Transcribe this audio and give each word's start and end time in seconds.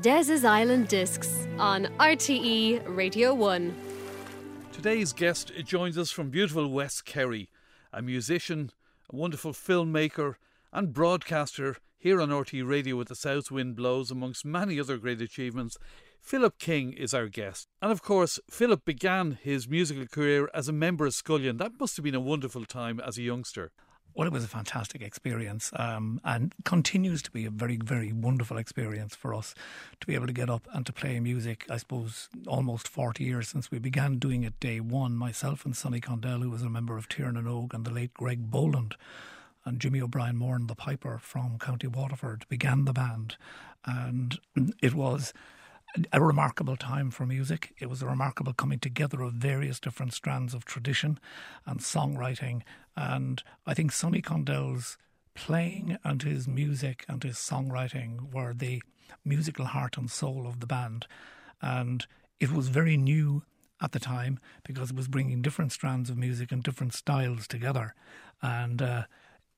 Des's 0.00 0.44
Island 0.44 0.86
Discs 0.86 1.48
on 1.58 1.86
RTE 1.98 2.82
Radio 2.86 3.34
1. 3.34 3.74
Today's 4.70 5.12
guest 5.12 5.50
joins 5.64 5.98
us 5.98 6.12
from 6.12 6.30
beautiful 6.30 6.68
West 6.70 7.04
Kerry, 7.04 7.50
a 7.92 8.00
musician, 8.00 8.70
a 9.12 9.16
wonderful 9.16 9.52
filmmaker, 9.52 10.36
and 10.72 10.92
broadcaster 10.92 11.78
here 11.98 12.20
on 12.20 12.28
RTE 12.28 12.64
Radio 12.64 12.94
with 12.94 13.08
the 13.08 13.16
South 13.16 13.50
Wind 13.50 13.74
Blows, 13.74 14.12
amongst 14.12 14.44
many 14.44 14.78
other 14.78 14.98
great 14.98 15.20
achievements. 15.20 15.76
Philip 16.20 16.60
King 16.60 16.92
is 16.92 17.12
our 17.12 17.26
guest. 17.26 17.66
And 17.82 17.90
of 17.90 18.00
course, 18.00 18.38
Philip 18.48 18.84
began 18.84 19.36
his 19.42 19.68
musical 19.68 20.06
career 20.06 20.48
as 20.54 20.68
a 20.68 20.72
member 20.72 21.06
of 21.06 21.14
Scullion. 21.14 21.56
That 21.56 21.80
must 21.80 21.96
have 21.96 22.04
been 22.04 22.14
a 22.14 22.20
wonderful 22.20 22.64
time 22.64 23.00
as 23.00 23.18
a 23.18 23.22
youngster. 23.22 23.72
Well, 24.18 24.26
it 24.26 24.32
was 24.32 24.42
a 24.42 24.48
fantastic 24.48 25.00
experience 25.00 25.70
um, 25.76 26.20
and 26.24 26.52
continues 26.64 27.22
to 27.22 27.30
be 27.30 27.44
a 27.44 27.50
very, 27.50 27.76
very 27.76 28.12
wonderful 28.12 28.56
experience 28.56 29.14
for 29.14 29.32
us 29.32 29.54
to 30.00 30.06
be 30.08 30.16
able 30.16 30.26
to 30.26 30.32
get 30.32 30.50
up 30.50 30.66
and 30.74 30.84
to 30.86 30.92
play 30.92 31.20
music. 31.20 31.64
I 31.70 31.76
suppose 31.76 32.28
almost 32.48 32.88
40 32.88 33.22
years 33.22 33.48
since 33.48 33.70
we 33.70 33.78
began 33.78 34.18
doing 34.18 34.42
it 34.42 34.58
day 34.58 34.80
one. 34.80 35.14
Myself 35.14 35.64
and 35.64 35.76
Sonny 35.76 36.00
Condell, 36.00 36.40
who 36.40 36.50
was 36.50 36.62
a 36.62 36.68
member 36.68 36.96
of 36.96 37.08
Tír 37.08 37.32
na 37.32 37.42
nÓg, 37.42 37.72
and 37.72 37.84
the 37.84 37.92
late 37.92 38.12
Greg 38.12 38.50
Boland 38.50 38.96
and 39.64 39.78
Jimmy 39.78 40.00
O'Brien 40.00 40.34
Moran 40.34 40.62
and 40.62 40.70
the 40.70 40.74
piper 40.74 41.20
from 41.22 41.56
County 41.60 41.86
Waterford, 41.86 42.44
began 42.48 42.86
the 42.86 42.92
band. 42.92 43.36
And 43.84 44.36
it 44.82 44.94
was 44.94 45.32
a 46.12 46.20
remarkable 46.20 46.76
time 46.76 47.10
for 47.10 47.26
music. 47.26 47.74
It 47.78 47.88
was 47.88 48.02
a 48.02 48.06
remarkable 48.06 48.52
coming 48.52 48.78
together 48.78 49.22
of 49.22 49.34
various 49.34 49.80
different 49.80 50.12
strands 50.12 50.54
of 50.54 50.64
tradition 50.64 51.18
and 51.66 51.80
songwriting. 51.80 52.62
And 52.96 53.42
I 53.66 53.74
think 53.74 53.92
Sonny 53.92 54.20
Condell's 54.20 54.98
playing 55.34 55.98
and 56.04 56.22
his 56.22 56.48
music 56.48 57.04
and 57.08 57.22
his 57.22 57.36
songwriting 57.36 58.32
were 58.32 58.52
the 58.52 58.82
musical 59.24 59.66
heart 59.66 59.96
and 59.96 60.10
soul 60.10 60.46
of 60.46 60.60
the 60.60 60.66
band. 60.66 61.06
And 61.62 62.06
it 62.40 62.52
was 62.52 62.68
very 62.68 62.96
new 62.96 63.42
at 63.80 63.92
the 63.92 64.00
time 64.00 64.38
because 64.64 64.90
it 64.90 64.96
was 64.96 65.08
bringing 65.08 65.42
different 65.42 65.72
strands 65.72 66.10
of 66.10 66.18
music 66.18 66.52
and 66.52 66.62
different 66.62 66.94
styles 66.94 67.46
together. 67.46 67.94
And 68.42 68.82
uh, 68.82 69.04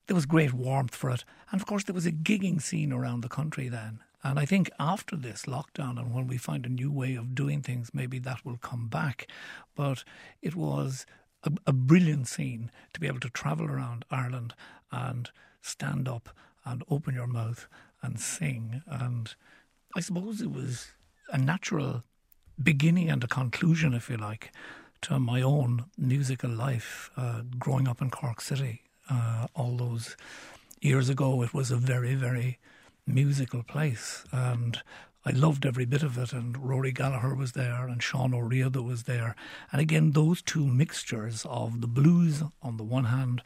there 0.07 0.15
was 0.15 0.25
great 0.25 0.53
warmth 0.53 0.95
for 0.95 1.09
it. 1.09 1.23
And 1.51 1.59
of 1.59 1.67
course, 1.67 1.83
there 1.83 1.95
was 1.95 2.05
a 2.05 2.11
gigging 2.11 2.61
scene 2.61 2.91
around 2.91 3.21
the 3.21 3.29
country 3.29 3.67
then. 3.67 3.99
And 4.23 4.37
I 4.37 4.45
think 4.45 4.69
after 4.79 5.15
this 5.15 5.43
lockdown 5.43 5.99
and 5.99 6.13
when 6.13 6.27
we 6.27 6.37
find 6.37 6.65
a 6.65 6.69
new 6.69 6.91
way 6.91 7.15
of 7.15 7.33
doing 7.33 7.61
things, 7.61 7.91
maybe 7.93 8.19
that 8.19 8.45
will 8.45 8.57
come 8.57 8.87
back. 8.87 9.27
But 9.75 10.03
it 10.41 10.55
was 10.55 11.05
a, 11.43 11.51
a 11.65 11.73
brilliant 11.73 12.27
scene 12.27 12.71
to 12.93 12.99
be 12.99 13.07
able 13.07 13.19
to 13.21 13.29
travel 13.29 13.65
around 13.65 14.05
Ireland 14.11 14.53
and 14.91 15.29
stand 15.61 16.07
up 16.07 16.29
and 16.65 16.83
open 16.89 17.15
your 17.15 17.27
mouth 17.27 17.67
and 18.03 18.19
sing. 18.19 18.83
And 18.85 19.33
I 19.95 20.01
suppose 20.01 20.41
it 20.41 20.51
was 20.51 20.91
a 21.31 21.37
natural 21.37 22.03
beginning 22.61 23.09
and 23.09 23.23
a 23.23 23.27
conclusion, 23.27 23.93
if 23.93 24.09
you 24.09 24.17
like, 24.17 24.51
to 25.01 25.19
my 25.19 25.41
own 25.41 25.85
musical 25.97 26.49
life 26.49 27.09
uh, 27.17 27.41
growing 27.57 27.87
up 27.87 28.01
in 28.01 28.11
Cork 28.11 28.39
City. 28.41 28.83
Uh, 29.09 29.47
all 29.55 29.75
those 29.77 30.15
years 30.79 31.09
ago, 31.09 31.41
it 31.41 31.53
was 31.53 31.71
a 31.71 31.75
very, 31.75 32.13
very 32.13 32.59
musical 33.05 33.63
place. 33.63 34.23
And 34.31 34.81
I 35.25 35.31
loved 35.31 35.65
every 35.65 35.85
bit 35.85 36.03
of 36.03 36.17
it. 36.17 36.33
And 36.33 36.57
Rory 36.57 36.91
Gallagher 36.91 37.35
was 37.35 37.51
there, 37.53 37.87
and 37.87 38.01
Sean 38.01 38.33
Ó 38.33 38.39
Riada 38.39 38.83
was 38.83 39.03
there. 39.03 39.35
And 39.71 39.81
again, 39.81 40.11
those 40.11 40.41
two 40.41 40.65
mixtures 40.65 41.45
of 41.49 41.81
the 41.81 41.87
blues 41.87 42.43
on 42.61 42.77
the 42.77 42.83
one 42.83 43.05
hand, 43.05 43.41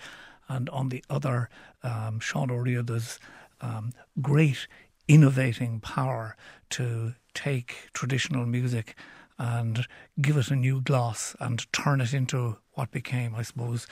and 0.48 0.70
on 0.70 0.90
the 0.90 1.04
other, 1.10 1.50
um, 1.84 2.20
Sean 2.20 2.50
Ó 2.50 2.56
Riada's 2.56 3.20
um, 3.62 3.92
great 4.22 4.68
innovating 5.08 5.80
power 5.80 6.36
to 6.72 7.16
take 7.34 7.90
traditional 7.94 8.46
music 8.46 8.96
and 9.38 9.86
give 10.22 10.38
it 10.38 10.50
a 10.50 10.56
new 10.56 10.82
gloss 10.82 11.36
and 11.40 11.72
turn 11.74 12.00
it 12.00 12.14
into 12.14 12.58
what 12.74 12.92
became, 12.92 13.36
I 13.36 13.42
suppose, 13.42 13.88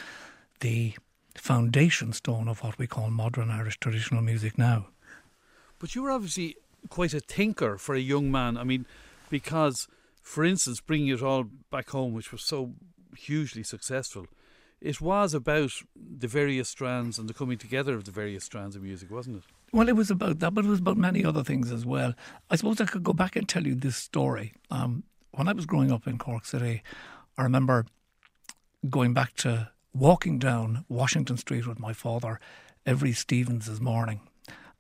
the 0.62 0.96
foundation 1.36 2.14
stone 2.14 2.48
of 2.48 2.64
what 2.64 2.78
we 2.78 2.88
call 2.88 3.10
modern 3.10 3.50
Irish 3.50 3.80
traditional 3.80 4.22
music 4.22 4.58
now. 4.58 4.88
But 5.84 5.96
you 5.96 6.04
were 6.04 6.12
obviously 6.12 6.56
quite 6.88 7.14
a 7.14 7.20
thinker 7.20 7.78
for 7.78 7.94
a 7.94 8.00
young 8.00 8.32
man. 8.32 8.56
I 8.56 8.64
mean, 8.64 8.86
because, 9.30 9.90
for 10.22 10.46
instance, 10.46 10.80
bringing 10.80 11.10
it 11.10 11.22
all 11.22 11.44
back 11.44 11.90
home, 11.90 12.14
which 12.14 12.32
was 12.32 12.42
so 12.42 12.72
hugely 13.18 13.64
successful, 13.64 14.28
it 14.80 15.02
was 15.02 15.34
about 15.34 15.74
the 15.94 16.30
various 16.30 16.70
strands 16.70 17.20
and 17.20 17.28
the 17.28 17.34
coming 17.34 17.58
together 17.58 17.96
of 17.96 18.06
the 18.06 18.12
various 18.12 18.46
strands 18.46 18.78
of 18.78 18.82
music, 18.82 19.12
wasn't 19.12 19.40
it? 19.40 19.44
Well, 19.74 19.90
it 19.90 19.98
was 19.98 20.10
about 20.10 20.40
that, 20.40 20.54
but 20.54 20.64
it 20.64 20.70
was 20.70 20.80
about 20.80 20.96
many 20.96 21.26
other 21.26 21.44
things 21.44 21.70
as 21.70 21.86
well. 21.86 22.14
I 22.50 22.56
suppose 22.56 22.80
I 22.80 22.86
could 22.86 23.04
go 23.04 23.12
back 23.12 23.36
and 23.36 23.50
tell 23.50 23.68
you 23.68 23.76
this 23.76 23.98
story. 23.98 24.54
Um, 24.72 25.04
when 25.32 25.50
I 25.50 25.52
was 25.52 25.66
growing 25.66 25.92
up 25.92 26.08
in 26.08 26.18
Cork 26.18 26.46
City, 26.46 26.82
I 27.38 27.44
remember 27.44 27.88
going 28.90 29.14
back 29.14 29.36
to 29.36 29.70
walking 29.94 30.40
down 30.40 30.86
Washington 30.88 31.36
Street 31.36 31.68
with 31.68 31.78
my 31.78 31.92
father 31.92 32.40
every 32.86 33.12
Stevens's 33.12 33.82
morning, 33.82 34.22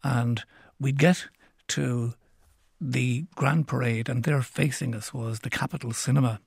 and 0.01 0.45
we'd 0.79 0.99
get 0.99 1.27
to 1.69 2.13
the 2.79 3.25
Grand 3.35 3.67
Parade, 3.67 4.09
and 4.09 4.23
there 4.23 4.41
facing 4.41 4.93
us 4.93 5.13
was 5.13 5.39
the 5.39 5.49
Capitol 5.49 5.93
Cinema. 5.93 6.39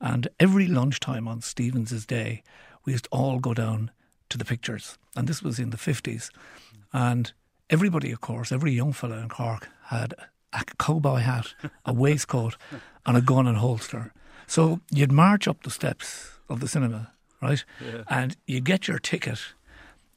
And 0.00 0.28
every 0.38 0.66
lunchtime 0.66 1.26
on 1.26 1.40
Stevens's 1.40 2.06
Day, 2.06 2.42
we 2.84 2.92
used 2.92 3.04
to 3.04 3.10
all 3.10 3.40
go 3.40 3.54
down 3.54 3.90
to 4.28 4.38
the 4.38 4.44
pictures. 4.44 4.96
And 5.16 5.26
this 5.26 5.42
was 5.42 5.58
in 5.58 5.70
the 5.70 5.76
50s. 5.76 6.30
And 6.92 7.32
everybody, 7.68 8.12
of 8.12 8.20
course, 8.20 8.52
every 8.52 8.72
young 8.72 8.92
fellow 8.92 9.18
in 9.18 9.28
Cork 9.28 9.68
had 9.86 10.14
a 10.52 10.64
cowboy 10.78 11.16
hat, 11.16 11.54
a 11.84 11.92
waistcoat, 11.92 12.56
and 13.06 13.16
a 13.16 13.20
gun 13.20 13.46
and 13.46 13.58
holster. 13.58 14.12
So 14.46 14.80
you'd 14.90 15.12
march 15.12 15.48
up 15.48 15.62
the 15.62 15.70
steps 15.70 16.38
of 16.48 16.60
the 16.60 16.68
cinema, 16.68 17.12
right? 17.42 17.64
Yeah. 17.84 18.02
And 18.08 18.36
you'd 18.46 18.64
get 18.64 18.88
your 18.88 18.98
ticket, 18.98 19.40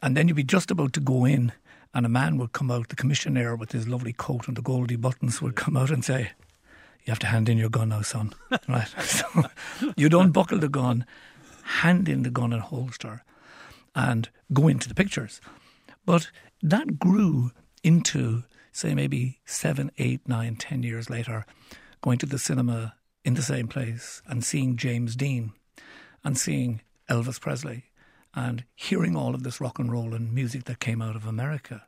and 0.01 0.16
then 0.16 0.28
you'd 0.28 0.38
be 0.38 0.44
just 0.44 0.72
about 0.72 0.94
to 0.94 1.00
go 1.00 1.25
in 1.25 1.51
and 1.93 2.05
a 2.05 2.09
man 2.09 2.37
would 2.37 2.53
come 2.53 2.71
out, 2.71 2.89
the 2.89 2.95
commissioner 2.95 3.55
with 3.55 3.71
his 3.71 3.87
lovely 3.87 4.13
coat 4.13 4.47
and 4.47 4.57
the 4.57 4.61
goldy 4.61 4.95
buttons 4.95 5.41
would 5.41 5.55
come 5.55 5.77
out 5.77 5.91
and 5.91 6.03
say, 6.03 6.31
You 7.05 7.11
have 7.11 7.19
to 7.19 7.27
hand 7.27 7.49
in 7.49 7.57
your 7.57 7.69
gun 7.69 7.89
now, 7.89 8.01
son. 8.01 8.33
right? 8.67 8.87
So 9.01 9.43
you'd 9.95 10.13
unbuckle 10.13 10.59
the 10.59 10.69
gun, 10.69 11.05
hand 11.63 12.09
in 12.09 12.23
the 12.23 12.31
gun 12.31 12.53
and 12.53 12.61
holster, 12.61 13.23
and 13.95 14.29
go 14.51 14.67
into 14.67 14.87
the 14.87 14.95
pictures. 14.95 15.39
But 16.05 16.31
that 16.61 16.99
grew 16.99 17.51
into, 17.83 18.43
say, 18.71 18.95
maybe 18.95 19.39
seven, 19.45 19.91
eight, 19.97 20.27
nine, 20.27 20.55
ten 20.55 20.83
years 20.83 21.09
later, 21.09 21.45
going 22.01 22.17
to 22.19 22.25
the 22.25 22.39
cinema 22.39 22.95
in 23.23 23.35
the 23.35 23.41
same 23.41 23.67
place 23.67 24.21
and 24.27 24.43
seeing 24.43 24.75
James 24.75 25.15
Dean 25.15 25.53
and 26.23 26.37
seeing 26.37 26.81
Elvis 27.09 27.39
Presley 27.39 27.85
and 28.35 28.63
hearing 28.75 29.15
all 29.15 29.35
of 29.35 29.44
this 29.44 29.62
rock 29.62 29.80
and 29.80 29.91
roll 29.91 30.13
and 30.13 30.33
music 30.33 30.65
that 30.65 30.80
came 30.80 31.01
out 31.01 31.15
of 31.15 31.25
America. 31.25 31.85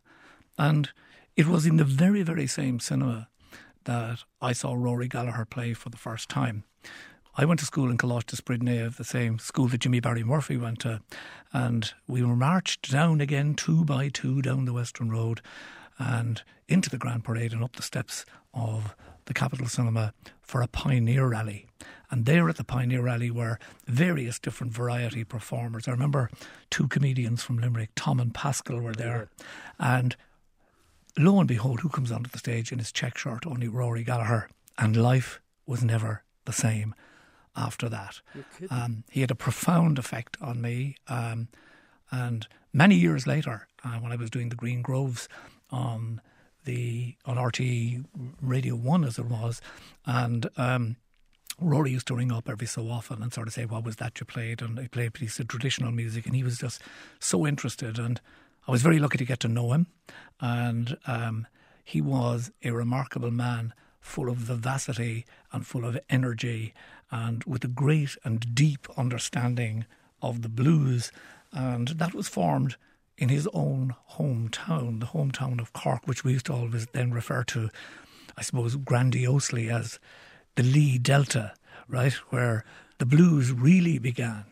And 0.57 0.89
it 1.35 1.47
was 1.47 1.65
in 1.65 1.77
the 1.77 1.83
very, 1.83 2.23
very 2.23 2.47
same 2.47 2.79
cinema 2.79 3.27
that 3.83 4.19
I 4.41 4.53
saw 4.53 4.73
Rory 4.73 5.07
Gallagher 5.07 5.45
play 5.45 5.73
for 5.73 5.89
the 5.89 5.97
first 5.97 6.29
time. 6.29 6.63
I 7.37 7.45
went 7.45 7.59
to 7.59 7.65
school 7.65 7.89
in 7.89 7.97
Coláiste 7.97 8.35
Spridnea, 8.35 8.95
the 8.95 9.03
same 9.03 9.39
school 9.39 9.67
that 9.67 9.79
Jimmy 9.79 9.99
Barry 9.99 10.23
Murphy 10.23 10.55
went 10.55 10.79
to, 10.79 11.01
and 11.51 11.93
we 12.07 12.23
were 12.23 12.35
marched 12.35 12.89
down 12.89 13.19
again 13.19 13.55
two 13.55 13.83
by 13.83 14.07
two 14.07 14.41
down 14.41 14.63
the 14.63 14.73
Western 14.73 15.09
Road 15.09 15.41
and 15.97 16.43
into 16.67 16.89
the 16.89 16.97
Grand 16.97 17.25
Parade 17.25 17.51
and 17.51 17.63
up 17.63 17.75
the 17.75 17.81
steps 17.81 18.25
of 18.53 18.95
the 19.25 19.33
Capitol 19.33 19.67
Cinema 19.67 20.13
for 20.41 20.61
a 20.61 20.67
pioneer 20.67 21.27
rally. 21.27 21.67
And 22.11 22.25
there 22.25 22.49
at 22.49 22.57
the 22.57 22.63
Pioneer 22.63 23.01
Rally 23.01 23.31
were 23.31 23.59
various 23.87 24.39
different 24.39 24.73
variety 24.73 25.23
performers. 25.23 25.87
I 25.87 25.91
remember 25.91 26.29
two 26.69 26.87
comedians 26.87 27.43
from 27.43 27.57
Limerick, 27.57 27.91
Tom 27.95 28.19
and 28.19 28.33
Pascal, 28.33 28.79
were 28.79 28.93
there. 28.93 29.29
And 29.79 30.15
lo 31.17 31.39
and 31.39 31.47
behold, 31.47 31.81
who 31.81 31.89
comes 31.89 32.11
onto 32.11 32.29
the 32.29 32.39
stage 32.39 32.71
in 32.71 32.79
his 32.79 32.91
check 32.91 33.17
shirt? 33.17 33.45
Only 33.45 33.67
Rory 33.67 34.03
Gallagher. 34.03 34.49
And 34.77 34.95
life 34.95 35.39
was 35.65 35.83
never 35.83 36.23
the 36.45 36.53
same 36.53 36.93
after 37.55 37.89
that. 37.89 38.21
Um, 38.69 39.03
he 39.09 39.21
had 39.21 39.31
a 39.31 39.35
profound 39.35 39.97
effect 39.97 40.37
on 40.41 40.61
me. 40.61 40.97
Um, 41.07 41.47
and 42.11 42.47
many 42.73 42.95
years 42.95 43.25
later, 43.25 43.67
uh, 43.83 43.97
when 43.99 44.11
I 44.11 44.15
was 44.15 44.29
doing 44.29 44.49
the 44.49 44.55
Green 44.55 44.81
Groves 44.81 45.27
on 45.71 46.21
the 46.65 47.15
on 47.25 47.37
RTE 47.37 48.05
Radio 48.41 48.75
One 48.75 49.03
as 49.03 49.17
it 49.17 49.25
was, 49.25 49.61
and 50.05 50.49
um, 50.57 50.97
Rory 51.59 51.91
used 51.91 52.07
to 52.07 52.15
ring 52.15 52.31
up 52.31 52.49
every 52.49 52.67
so 52.67 52.89
often 52.89 53.21
and 53.21 53.33
sort 53.33 53.47
of 53.47 53.53
say, 53.53 53.65
What 53.65 53.83
was 53.83 53.97
that 53.97 54.19
you 54.19 54.25
played? 54.25 54.61
And 54.61 54.77
he 54.77 54.87
played 54.87 55.07
a 55.07 55.11
piece 55.11 55.39
of 55.39 55.47
traditional 55.47 55.91
music, 55.91 56.25
and 56.25 56.35
he 56.35 56.43
was 56.43 56.57
just 56.57 56.81
so 57.19 57.47
interested. 57.47 57.97
And 57.97 58.19
I 58.67 58.71
was 58.71 58.81
very 58.81 58.99
lucky 58.99 59.17
to 59.17 59.25
get 59.25 59.39
to 59.41 59.47
know 59.47 59.73
him. 59.73 59.87
And 60.41 60.97
um, 61.07 61.47
he 61.83 62.01
was 62.01 62.51
a 62.63 62.71
remarkable 62.71 63.31
man, 63.31 63.73
full 64.01 64.29
of 64.29 64.37
vivacity 64.37 65.25
and 65.51 65.65
full 65.65 65.85
of 65.85 65.97
energy, 66.09 66.73
and 67.11 67.43
with 67.45 67.63
a 67.63 67.69
great 67.69 68.17
and 68.23 68.53
deep 68.53 68.87
understanding 68.97 69.85
of 70.21 70.41
the 70.41 70.49
blues. 70.49 71.11
And 71.53 71.87
that 71.89 72.13
was 72.13 72.27
formed 72.27 72.75
in 73.17 73.29
his 73.29 73.47
own 73.53 73.95
hometown, 74.13 74.99
the 74.99 75.07
hometown 75.07 75.61
of 75.61 75.73
Cork, 75.73 76.05
which 76.05 76.23
we 76.23 76.33
used 76.33 76.47
to 76.47 76.53
always 76.53 76.85
then 76.87 77.11
refer 77.11 77.43
to, 77.45 77.69
I 78.37 78.41
suppose, 78.41 78.75
grandiosely 78.75 79.69
as 79.69 79.99
the 80.55 80.63
Lee 80.63 80.97
Delta, 80.97 81.53
right, 81.87 82.13
where 82.29 82.65
the 82.97 83.05
blues 83.05 83.51
really 83.51 83.99
began. 83.99 84.45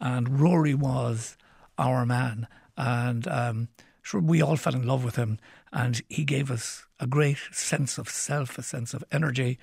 And 0.00 0.40
Rory 0.40 0.74
was 0.74 1.36
our 1.78 2.04
man. 2.06 2.46
And 2.76 3.26
um, 3.28 3.68
sure, 4.02 4.20
we 4.20 4.42
all 4.42 4.56
fell 4.56 4.74
in 4.74 4.86
love 4.86 5.04
with 5.04 5.16
him. 5.16 5.38
And 5.72 6.02
he 6.08 6.24
gave 6.24 6.50
us 6.50 6.86
a 6.98 7.06
great 7.06 7.38
sense 7.52 7.98
of 7.98 8.08
self, 8.08 8.58
a 8.58 8.62
sense 8.62 8.94
of 8.94 9.04
energy. 9.12 9.58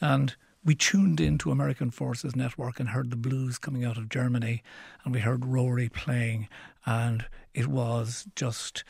And 0.00 0.34
we 0.64 0.74
tuned 0.74 1.20
into 1.20 1.50
American 1.50 1.90
Forces 1.90 2.36
Network 2.36 2.78
and 2.78 2.90
heard 2.90 3.10
the 3.10 3.16
blues 3.16 3.58
coming 3.58 3.84
out 3.84 3.96
of 3.96 4.08
Germany. 4.08 4.62
And 5.04 5.14
we 5.14 5.20
heard 5.20 5.46
Rory 5.46 5.88
playing. 5.88 6.48
And 6.84 7.26
it 7.54 7.68
was 7.68 8.26
just 8.36 8.84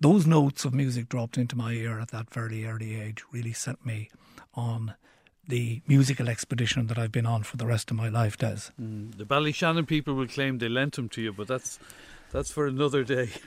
those 0.00 0.26
notes 0.26 0.64
of 0.64 0.74
music 0.74 1.08
dropped 1.08 1.38
into 1.38 1.56
my 1.56 1.72
ear 1.72 1.98
at 1.98 2.08
that 2.08 2.32
very 2.32 2.66
early 2.66 3.00
age 3.00 3.22
really 3.32 3.52
sent 3.52 3.84
me 3.86 4.10
on 4.54 4.94
the 5.48 5.82
musical 5.86 6.28
expedition 6.28 6.86
that 6.86 6.98
I've 6.98 7.12
been 7.12 7.26
on 7.26 7.42
for 7.42 7.56
the 7.56 7.66
rest 7.66 7.90
of 7.90 7.96
my 7.96 8.08
life, 8.08 8.38
Des. 8.38 8.70
Mm, 8.80 9.16
the 9.16 9.24
Ballyshannon 9.24 9.86
people 9.86 10.14
will 10.14 10.28
claim 10.28 10.58
they 10.58 10.68
lent 10.68 10.96
them 10.96 11.08
to 11.10 11.20
you, 11.22 11.32
but 11.32 11.48
that's 11.48 11.78
that's 12.30 12.50
for 12.50 12.66
another 12.66 13.04
day. 13.04 13.30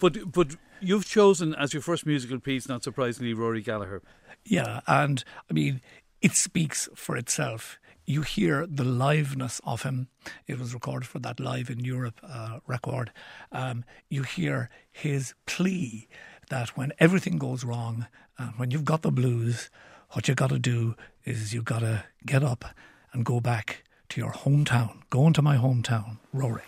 But 0.00 0.32
but 0.32 0.56
you've 0.80 1.04
chosen 1.04 1.54
as 1.54 1.74
your 1.74 1.82
first 1.82 2.06
musical 2.06 2.40
piece, 2.40 2.66
not 2.66 2.82
surprisingly, 2.82 3.34
Rory 3.34 3.60
Gallagher. 3.60 4.00
Yeah, 4.46 4.80
and 4.86 5.22
I 5.50 5.52
mean, 5.52 5.82
it 6.22 6.32
speaks 6.32 6.88
for 6.94 7.18
itself. 7.18 7.78
You 8.06 8.22
hear 8.22 8.66
the 8.66 8.84
liveness 8.84 9.60
of 9.64 9.82
him. 9.82 10.08
It 10.46 10.58
was 10.58 10.72
recorded 10.72 11.06
for 11.06 11.18
that 11.18 11.38
Live 11.38 11.68
in 11.68 11.84
Europe 11.84 12.18
uh, 12.26 12.60
record. 12.66 13.12
Um, 13.52 13.84
you 14.08 14.22
hear 14.22 14.70
his 14.90 15.34
plea 15.46 16.08
that 16.48 16.76
when 16.78 16.92
everything 16.98 17.36
goes 17.36 17.62
wrong, 17.62 18.06
uh, 18.38 18.52
when 18.56 18.70
you've 18.70 18.86
got 18.86 19.02
the 19.02 19.12
blues, 19.12 19.70
what 20.12 20.26
you 20.28 20.34
got 20.34 20.50
to 20.50 20.58
do 20.58 20.96
is 21.24 21.54
you 21.54 21.62
got 21.62 21.80
to 21.80 22.04
get 22.26 22.42
up 22.42 22.64
and 23.12 23.24
go 23.24 23.40
back 23.40 23.84
to 24.08 24.20
your 24.20 24.32
hometown. 24.32 25.00
Go 25.10 25.26
into 25.26 25.42
my 25.42 25.56
hometown, 25.56 26.18
Rory. 26.32 26.62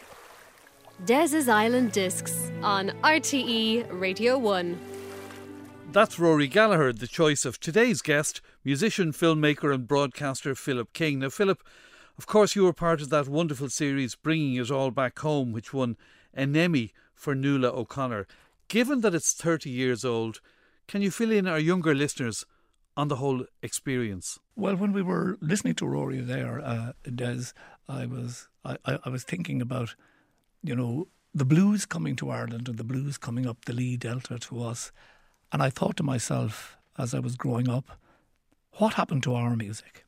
Des's 1.05 1.49
Island 1.49 1.93
Discs 1.93 2.51
on 2.63 2.91
RTE 3.03 3.87
Radio 3.91 4.39
1. 4.39 4.79
That's 5.91 6.19
Rory 6.19 6.47
Gallagher, 6.47 6.93
the 6.93 7.09
choice 7.09 7.45
of 7.45 7.59
today's 7.59 8.01
guest, 8.01 8.41
musician, 8.65 9.13
filmmaker, 9.13 9.75
and 9.75 9.87
broadcaster 9.89 10.55
Philip 10.55 10.93
King. 10.93 11.19
Now, 11.19 11.29
Philip, 11.29 11.63
of 12.17 12.27
course, 12.27 12.55
you 12.55 12.65
were 12.65 12.73
part 12.73 13.03
of 13.03 13.11
that 13.11 13.29
wonderful 13.29 13.69
series, 13.69 14.15
Bringing 14.15 14.55
It 14.55 14.71
All 14.71 14.91
Back 14.93 15.19
Home, 15.19 15.53
which 15.53 15.75
won 15.75 15.97
an 16.33 16.57
Emmy 16.57 16.93
for 17.15 17.35
Nuala 17.35 17.69
O'Connor. 17.69 18.27
Given 18.69 19.01
that 19.01 19.15
it's 19.15 19.33
30 19.33 19.69
years 19.69 20.05
old, 20.05 20.41
can 20.87 21.03
you 21.03 21.11
fill 21.11 21.33
in 21.33 21.47
our 21.47 21.59
younger 21.59 21.95
listeners 21.95 22.47
on 22.97 23.09
the 23.09 23.17
whole 23.17 23.47
experience? 23.63 24.39
Well, 24.57 24.77
when 24.77 24.93
we 24.93 25.03
were 25.03 25.39
listening 25.41 25.75
to 25.77 25.87
Rory 25.87 26.21
there, 26.21 26.61
uh, 26.61 26.93
Des, 27.05 27.53
I 27.89 28.07
was 28.07 28.49
I, 28.65 28.77
I 28.85 29.09
was 29.09 29.25
thinking 29.25 29.61
about, 29.61 29.95
you 30.63 30.77
know, 30.77 31.09
the 31.35 31.45
blues 31.45 31.87
coming 31.87 32.15
to 32.17 32.31
Ireland 32.31 32.69
and 32.69 32.79
the 32.79 32.85
blues 32.85 33.19
coming 33.19 33.47
up 33.47 33.65
the 33.65 33.73
Lee 33.73 33.97
Delta 33.97 34.39
to 34.39 34.63
us, 34.63 34.93
and 35.51 35.63
I 35.63 35.71
thought 35.71 35.97
to 35.97 36.03
myself 36.03 36.77
as 36.99 37.15
I 37.15 37.19
was 37.19 37.37
growing 37.37 37.69
up, 37.69 37.99
what 38.75 38.95
happened 38.95 39.23
to 39.25 39.35
our 39.35 39.57
music? 39.57 40.05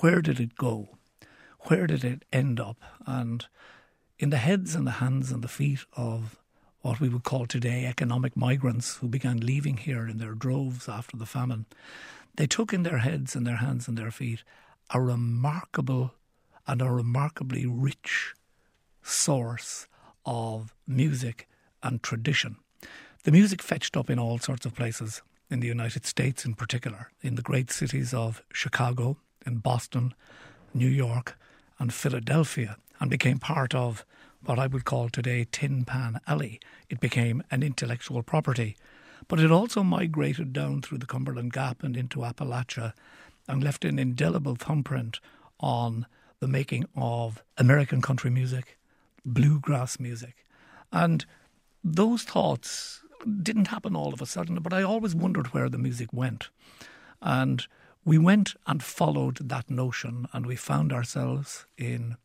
Where 0.00 0.20
did 0.20 0.38
it 0.40 0.56
go? 0.56 0.90
Where 1.62 1.86
did 1.86 2.04
it 2.04 2.24
end 2.32 2.60
up? 2.60 2.76
And 3.06 3.46
in 4.18 4.30
the 4.30 4.36
heads 4.36 4.74
and 4.74 4.86
the 4.86 4.92
hands 4.92 5.32
and 5.32 5.42
the 5.42 5.48
feet 5.48 5.80
of 5.96 6.38
what 6.82 7.00
we 7.00 7.08
would 7.08 7.24
call 7.24 7.46
today 7.46 7.84
economic 7.84 8.36
migrants 8.36 8.96
who 8.96 9.08
began 9.08 9.38
leaving 9.38 9.76
here 9.76 10.06
in 10.06 10.18
their 10.18 10.34
droves 10.34 10.88
after 10.88 11.16
the 11.16 11.26
famine, 11.26 11.66
they 12.36 12.46
took 12.46 12.72
in 12.72 12.82
their 12.82 12.98
heads 12.98 13.34
and 13.34 13.46
their 13.46 13.56
hands 13.56 13.88
and 13.88 13.96
their 13.96 14.10
feet 14.10 14.42
a 14.90 15.00
remarkable 15.00 16.14
and 16.66 16.80
a 16.80 16.90
remarkably 16.90 17.66
rich 17.66 18.34
source 19.02 19.86
of 20.24 20.74
music 20.86 21.48
and 21.82 22.02
tradition. 22.02 22.56
The 23.24 23.32
music 23.32 23.62
fetched 23.62 23.96
up 23.96 24.10
in 24.10 24.18
all 24.18 24.38
sorts 24.38 24.66
of 24.66 24.74
places, 24.74 25.22
in 25.50 25.60
the 25.60 25.66
United 25.66 26.06
States 26.06 26.44
in 26.44 26.54
particular, 26.54 27.10
in 27.22 27.36
the 27.36 27.42
great 27.42 27.70
cities 27.70 28.12
of 28.12 28.42
Chicago, 28.52 29.16
in 29.44 29.58
Boston, 29.58 30.14
New 30.74 30.88
York, 30.88 31.38
and 31.78 31.92
Philadelphia, 31.92 32.76
and 33.00 33.10
became 33.10 33.38
part 33.38 33.74
of 33.74 34.04
what 34.44 34.58
I 34.58 34.66
would 34.66 34.84
call 34.84 35.08
today 35.08 35.46
Tin 35.50 35.84
Pan 35.84 36.20
Alley. 36.26 36.60
It 36.88 37.00
became 37.00 37.42
an 37.50 37.62
intellectual 37.62 38.22
property 38.22 38.76
but 39.28 39.40
it 39.40 39.50
also 39.50 39.82
migrated 39.82 40.52
down 40.52 40.82
through 40.82 40.98
the 40.98 41.06
Cumberland 41.06 41.52
Gap 41.52 41.82
and 41.82 41.96
into 41.96 42.20
Appalachia 42.20 42.92
and 43.48 43.62
left 43.62 43.84
an 43.84 43.98
indelible 43.98 44.56
thumbprint 44.56 45.20
on 45.60 46.06
the 46.40 46.48
making 46.48 46.84
of 46.96 47.42
American 47.56 48.02
country 48.02 48.30
music, 48.30 48.78
bluegrass 49.24 49.98
music. 49.98 50.44
And 50.92 51.24
those 51.82 52.22
thoughts 52.22 53.02
didn't 53.42 53.68
happen 53.68 53.96
all 53.96 54.12
of 54.12 54.20
a 54.20 54.26
sudden, 54.26 54.56
but 54.60 54.72
I 54.72 54.82
always 54.82 55.14
wondered 55.14 55.48
where 55.48 55.68
the 55.68 55.78
music 55.78 56.12
went. 56.12 56.50
And 57.22 57.66
we 58.04 58.18
went 58.18 58.54
and 58.66 58.82
followed 58.82 59.48
that 59.48 59.70
notion, 59.70 60.28
and 60.32 60.46
we 60.46 60.56
found 60.56 60.92
ourselves 60.92 61.66
in 61.76 62.16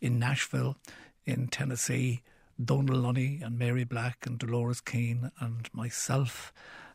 in 0.00 0.18
Nashville, 0.18 0.76
in 1.24 1.46
Tennessee, 1.46 2.22
Donal 2.64 2.96
Lunny 2.96 3.40
and 3.42 3.58
Mary 3.58 3.84
Black 3.84 4.26
and 4.26 4.38
Dolores 4.38 4.80
Keane 4.80 5.30
and 5.40 5.68
myself 5.72 6.52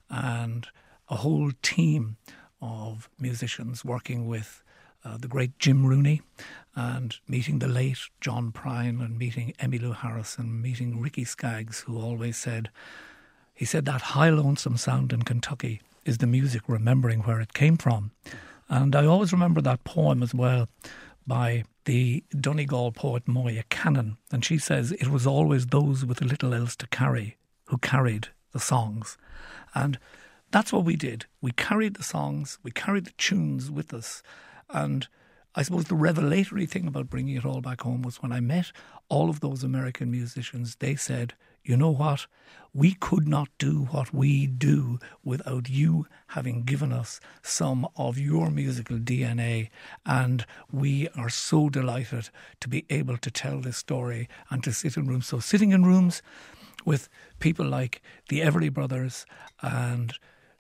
and 0.09 0.67
a 1.09 1.17
whole 1.17 1.51
team 1.61 2.17
of 2.61 3.09
musicians 3.19 3.85
working 3.85 4.27
with 4.27 4.63
uh, 5.05 5.17
the 5.17 5.27
great 5.27 5.57
Jim 5.59 5.85
Rooney 5.85 6.21
and 6.75 7.17
meeting 7.27 7.59
the 7.59 7.67
late 7.67 7.99
John 8.19 8.51
Prine 8.51 9.03
and 9.03 9.17
meeting 9.17 9.53
Emmylou 9.59 9.95
Harris 9.95 10.37
and 10.37 10.61
meeting 10.61 10.99
Ricky 10.99 11.23
Skaggs, 11.23 11.81
who 11.81 11.99
always 11.99 12.37
said, 12.37 12.69
he 13.53 13.65
said 13.65 13.85
that 13.85 14.01
high 14.01 14.29
lonesome 14.29 14.77
sound 14.77 15.13
in 15.13 15.23
Kentucky 15.23 15.81
is 16.05 16.19
the 16.19 16.27
music 16.27 16.63
remembering 16.67 17.21
where 17.21 17.41
it 17.41 17.53
came 17.53 17.77
from. 17.77 18.11
And 18.69 18.95
I 18.95 19.05
always 19.05 19.31
remember 19.31 19.61
that 19.61 19.83
poem 19.83 20.21
as 20.21 20.33
well 20.33 20.67
by 21.27 21.65
the 21.85 22.23
Donegal 22.39 22.93
poet 22.93 23.27
Moya 23.27 23.63
Cannon, 23.69 24.17
and 24.31 24.43
she 24.43 24.57
says 24.57 24.93
it 24.93 25.09
was 25.09 25.27
always 25.27 25.67
those 25.67 26.05
with 26.05 26.21
a 26.21 26.25
little 26.25 26.53
else 26.53 26.75
to 26.77 26.87
carry 26.87 27.37
who 27.65 27.77
carried 27.77 28.29
the 28.53 28.59
songs. 28.59 29.17
And 29.75 29.99
that's 30.51 30.71
what 30.71 30.85
we 30.85 30.95
did. 30.95 31.25
We 31.41 31.51
carried 31.51 31.95
the 31.95 32.03
songs, 32.03 32.57
we 32.63 32.71
carried 32.71 33.05
the 33.05 33.11
tunes 33.17 33.69
with 33.69 33.93
us, 33.93 34.23
and 34.69 35.07
I 35.53 35.63
suppose 35.63 35.85
the 35.85 35.95
revelatory 35.95 36.65
thing 36.65 36.87
about 36.87 37.09
bringing 37.09 37.35
it 37.35 37.45
all 37.45 37.61
back 37.61 37.81
home 37.81 38.03
was 38.03 38.21
when 38.21 38.31
I 38.31 38.39
met 38.39 38.71
all 39.09 39.29
of 39.29 39.39
those 39.39 39.63
American 39.63 40.11
musicians, 40.11 40.75
they 40.75 40.95
said, 40.95 41.33
you 41.67 41.75
know 41.75 41.89
what? 41.91 42.27
We 42.73 42.93
could 42.93 43.27
not 43.27 43.49
do 43.57 43.87
what 43.91 44.13
we 44.13 44.47
do 44.47 44.99
without 45.23 45.69
you 45.69 46.07
having 46.27 46.63
given 46.63 46.93
us 46.93 47.19
some 47.41 47.87
of 47.97 48.17
your 48.17 48.49
musical 48.49 48.97
DNA. 48.97 49.69
And 50.05 50.45
we 50.71 51.09
are 51.17 51.29
so 51.29 51.69
delighted 51.69 52.29
to 52.61 52.69
be 52.69 52.85
able 52.89 53.17
to 53.17 53.31
tell 53.31 53.59
this 53.59 53.77
story 53.77 54.29
and 54.49 54.63
to 54.63 54.71
sit 54.71 54.95
in 54.95 55.07
rooms. 55.07 55.27
So, 55.27 55.39
sitting 55.39 55.71
in 55.71 55.83
rooms 55.83 56.21
with 56.85 57.09
people 57.39 57.65
like 57.65 58.01
the 58.29 58.39
Everly 58.39 58.71
Brothers 58.71 59.25
and 59.61 60.13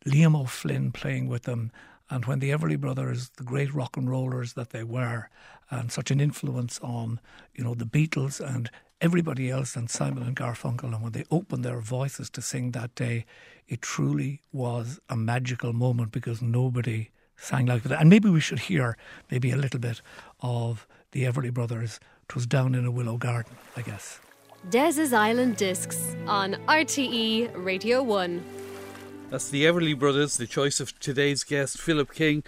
Liam 0.05 0.35
O'Flynn 0.35 0.91
playing 0.91 1.29
with 1.29 1.43
them 1.43 1.71
and 2.09 2.25
when 2.25 2.39
the 2.39 2.51
Everly 2.51 2.79
Brothers, 2.79 3.29
the 3.37 3.43
great 3.43 3.73
rock 3.73 3.97
and 3.97 4.09
rollers 4.09 4.53
that 4.53 4.69
they 4.69 4.83
were, 4.83 5.29
and 5.69 5.91
such 5.91 6.11
an 6.11 6.21
influence 6.21 6.79
on, 6.81 7.19
you 7.53 7.63
know, 7.63 7.73
the 7.73 7.85
Beatles 7.85 8.39
and 8.39 8.69
everybody 9.01 9.49
else 9.49 9.75
and 9.75 9.89
Simon 9.89 10.23
and 10.23 10.35
Garfunkel. 10.35 10.93
And 10.93 11.03
when 11.03 11.11
they 11.11 11.25
opened 11.29 11.65
their 11.65 11.79
voices 11.81 12.29
to 12.31 12.41
sing 12.41 12.71
that 12.71 12.95
day, 12.95 13.25
it 13.67 13.81
truly 13.81 14.41
was 14.51 14.99
a 15.09 15.17
magical 15.17 15.73
moment 15.73 16.11
because 16.11 16.41
nobody 16.41 17.09
sang 17.35 17.65
like 17.65 17.83
that. 17.83 17.99
And 17.99 18.09
maybe 18.09 18.29
we 18.29 18.39
should 18.39 18.59
hear 18.59 18.97
maybe 19.29 19.51
a 19.51 19.57
little 19.57 19.79
bit 19.79 20.01
of 20.39 20.87
the 21.11 21.23
Everly 21.23 21.53
Brothers. 21.53 21.99
It 22.29 22.35
was 22.35 22.47
down 22.47 22.75
in 22.75 22.85
a 22.85 22.91
willow 22.91 23.17
garden, 23.17 23.55
I 23.75 23.81
guess. 23.81 24.19
Des's 24.69 25.13
Island 25.13 25.57
Discs 25.57 26.15
on 26.25 26.55
RTE 26.67 27.51
Radio 27.63 28.01
1. 28.01 28.66
That's 29.29 29.49
the 29.49 29.65
Everly 29.65 29.97
Brothers, 29.97 30.37
the 30.37 30.47
choice 30.47 30.79
of 30.79 30.97
today's 30.99 31.43
guest, 31.43 31.81
Philip 31.81 32.13
King. 32.13 32.43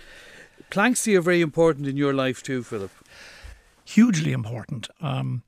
Planxty 0.72 1.18
are 1.18 1.22
very 1.22 1.42
important 1.42 1.88
in 1.88 1.98
your 1.98 2.14
life 2.14 2.42
too, 2.42 2.64
Philip. 2.64 2.92
Hugely 3.84 4.32
important. 4.32 4.88
Um, 5.02 5.44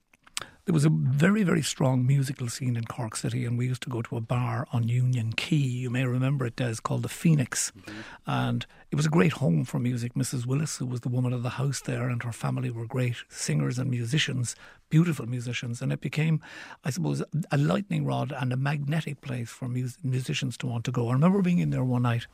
there 0.65 0.73
was 0.73 0.85
a 0.85 0.89
very, 0.89 1.41
very 1.41 1.63
strong 1.63 2.05
musical 2.05 2.47
scene 2.47 2.75
in 2.75 2.85
Cork 2.85 3.15
City, 3.15 3.45
and 3.45 3.57
we 3.57 3.67
used 3.67 3.81
to 3.83 3.89
go 3.89 4.01
to 4.03 4.17
a 4.17 4.21
bar 4.21 4.67
on 4.71 4.87
Union 4.87 5.33
Quay. 5.33 5.55
You 5.55 5.89
may 5.89 6.05
remember 6.05 6.45
it 6.45 6.61
as 6.61 6.79
called 6.79 7.01
the 7.01 7.09
Phoenix. 7.09 7.71
Mm-hmm. 7.71 8.01
And 8.27 8.65
it 8.91 8.95
was 8.95 9.07
a 9.07 9.09
great 9.09 9.33
home 9.33 9.65
for 9.65 9.79
music. 9.79 10.13
Mrs. 10.13 10.45
Willis, 10.45 10.77
who 10.77 10.85
was 10.85 11.01
the 11.01 11.09
woman 11.09 11.33
of 11.33 11.41
the 11.41 11.49
house 11.49 11.81
there, 11.81 12.09
and 12.09 12.21
her 12.21 12.31
family 12.31 12.69
were 12.69 12.85
great 12.85 13.15
singers 13.27 13.79
and 13.79 13.89
musicians, 13.89 14.55
beautiful 14.89 15.25
musicians. 15.25 15.81
And 15.81 15.91
it 15.91 15.99
became, 15.99 16.41
I 16.83 16.91
suppose, 16.91 17.23
a 17.51 17.57
lightning 17.57 18.05
rod 18.05 18.31
and 18.31 18.53
a 18.53 18.57
magnetic 18.57 19.21
place 19.21 19.49
for 19.49 19.67
musicians 19.67 20.57
to 20.57 20.67
want 20.67 20.85
to 20.85 20.91
go. 20.91 21.09
I 21.09 21.13
remember 21.13 21.41
being 21.41 21.59
in 21.59 21.71
there 21.71 21.83
one 21.83 22.03
night. 22.03 22.27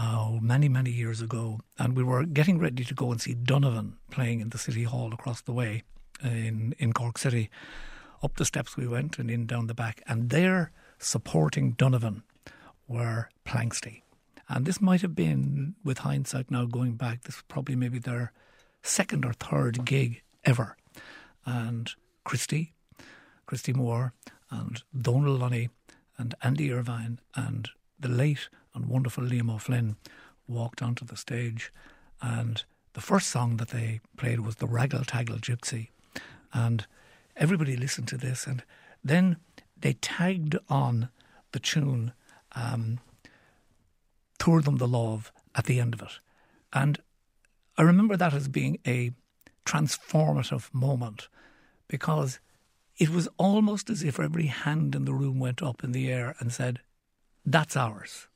Oh, 0.00 0.38
many, 0.40 0.68
many 0.68 0.90
years 0.90 1.20
ago, 1.20 1.58
and 1.76 1.96
we 1.96 2.04
were 2.04 2.24
getting 2.24 2.58
ready 2.58 2.84
to 2.84 2.94
go 2.94 3.10
and 3.10 3.20
see 3.20 3.34
Donovan 3.34 3.96
playing 4.10 4.38
in 4.38 4.50
the 4.50 4.58
City 4.58 4.84
Hall 4.84 5.12
across 5.12 5.40
the 5.40 5.52
way 5.52 5.82
in, 6.22 6.74
in 6.78 6.92
Cork 6.92 7.18
City. 7.18 7.50
Up 8.22 8.36
the 8.36 8.44
steps 8.44 8.76
we 8.76 8.86
went 8.86 9.18
and 9.18 9.30
in 9.30 9.46
down 9.46 9.66
the 9.66 9.74
back. 9.74 10.02
And 10.06 10.30
there, 10.30 10.72
supporting 10.98 11.72
Donovan, 11.72 12.24
were 12.88 13.28
Planxty. 13.46 14.02
And 14.48 14.64
this 14.64 14.80
might 14.80 15.02
have 15.02 15.14
been, 15.14 15.74
with 15.84 15.98
hindsight 15.98 16.50
now 16.50 16.64
going 16.64 16.94
back, 16.94 17.22
this 17.22 17.36
was 17.36 17.44
probably 17.48 17.76
maybe 17.76 17.98
their 17.98 18.32
second 18.82 19.24
or 19.24 19.34
third 19.34 19.84
gig 19.84 20.22
ever. 20.44 20.76
And 21.44 21.90
Christy, 22.24 22.72
Christy 23.46 23.72
Moore, 23.72 24.14
and 24.50 24.82
Donal 24.98 25.36
Lunny, 25.36 25.68
and 26.16 26.34
Andy 26.42 26.72
Irvine, 26.72 27.20
and 27.34 27.68
the 28.00 28.08
late 28.08 28.48
and 28.74 28.86
wonderful 28.86 29.24
Liam 29.24 29.52
O'Flynn 29.54 29.96
walked 30.48 30.82
onto 30.82 31.04
the 31.04 31.16
stage. 31.16 31.70
And 32.22 32.64
the 32.94 33.00
first 33.00 33.28
song 33.28 33.58
that 33.58 33.68
they 33.68 34.00
played 34.16 34.40
was 34.40 34.56
the 34.56 34.66
Raggle 34.66 35.04
Taggle 35.04 35.38
Gypsy 35.38 35.90
and 36.52 36.86
everybody 37.36 37.76
listened 37.76 38.08
to 38.08 38.18
this, 38.18 38.46
and 38.46 38.62
then 39.04 39.36
they 39.80 39.94
tagged 39.94 40.56
on 40.68 41.08
the 41.52 41.60
tune 41.60 42.12
um, 42.52 43.00
"Tabhair 44.38 44.64
Dom 44.64 44.76
Do 44.76 44.86
Lámh" 44.86 45.30
at 45.54 45.64
the 45.64 45.80
end 45.80 45.94
of 45.94 46.02
it, 46.02 46.20
and 46.72 47.00
I 47.76 47.82
remember 47.82 48.16
that 48.16 48.34
as 48.34 48.48
being 48.48 48.78
a 48.86 49.12
transformative 49.64 50.72
moment 50.74 51.28
because 51.86 52.40
it 52.98 53.10
was 53.10 53.28
almost 53.38 53.88
as 53.88 54.02
if 54.02 54.18
every 54.18 54.46
hand 54.46 54.94
in 54.94 55.04
the 55.04 55.14
room 55.14 55.38
went 55.38 55.62
up 55.62 55.84
in 55.84 55.92
the 55.92 56.10
air 56.10 56.34
and 56.40 56.52
said, 56.52 56.80
That's 57.46 57.76
ours. 57.76 58.26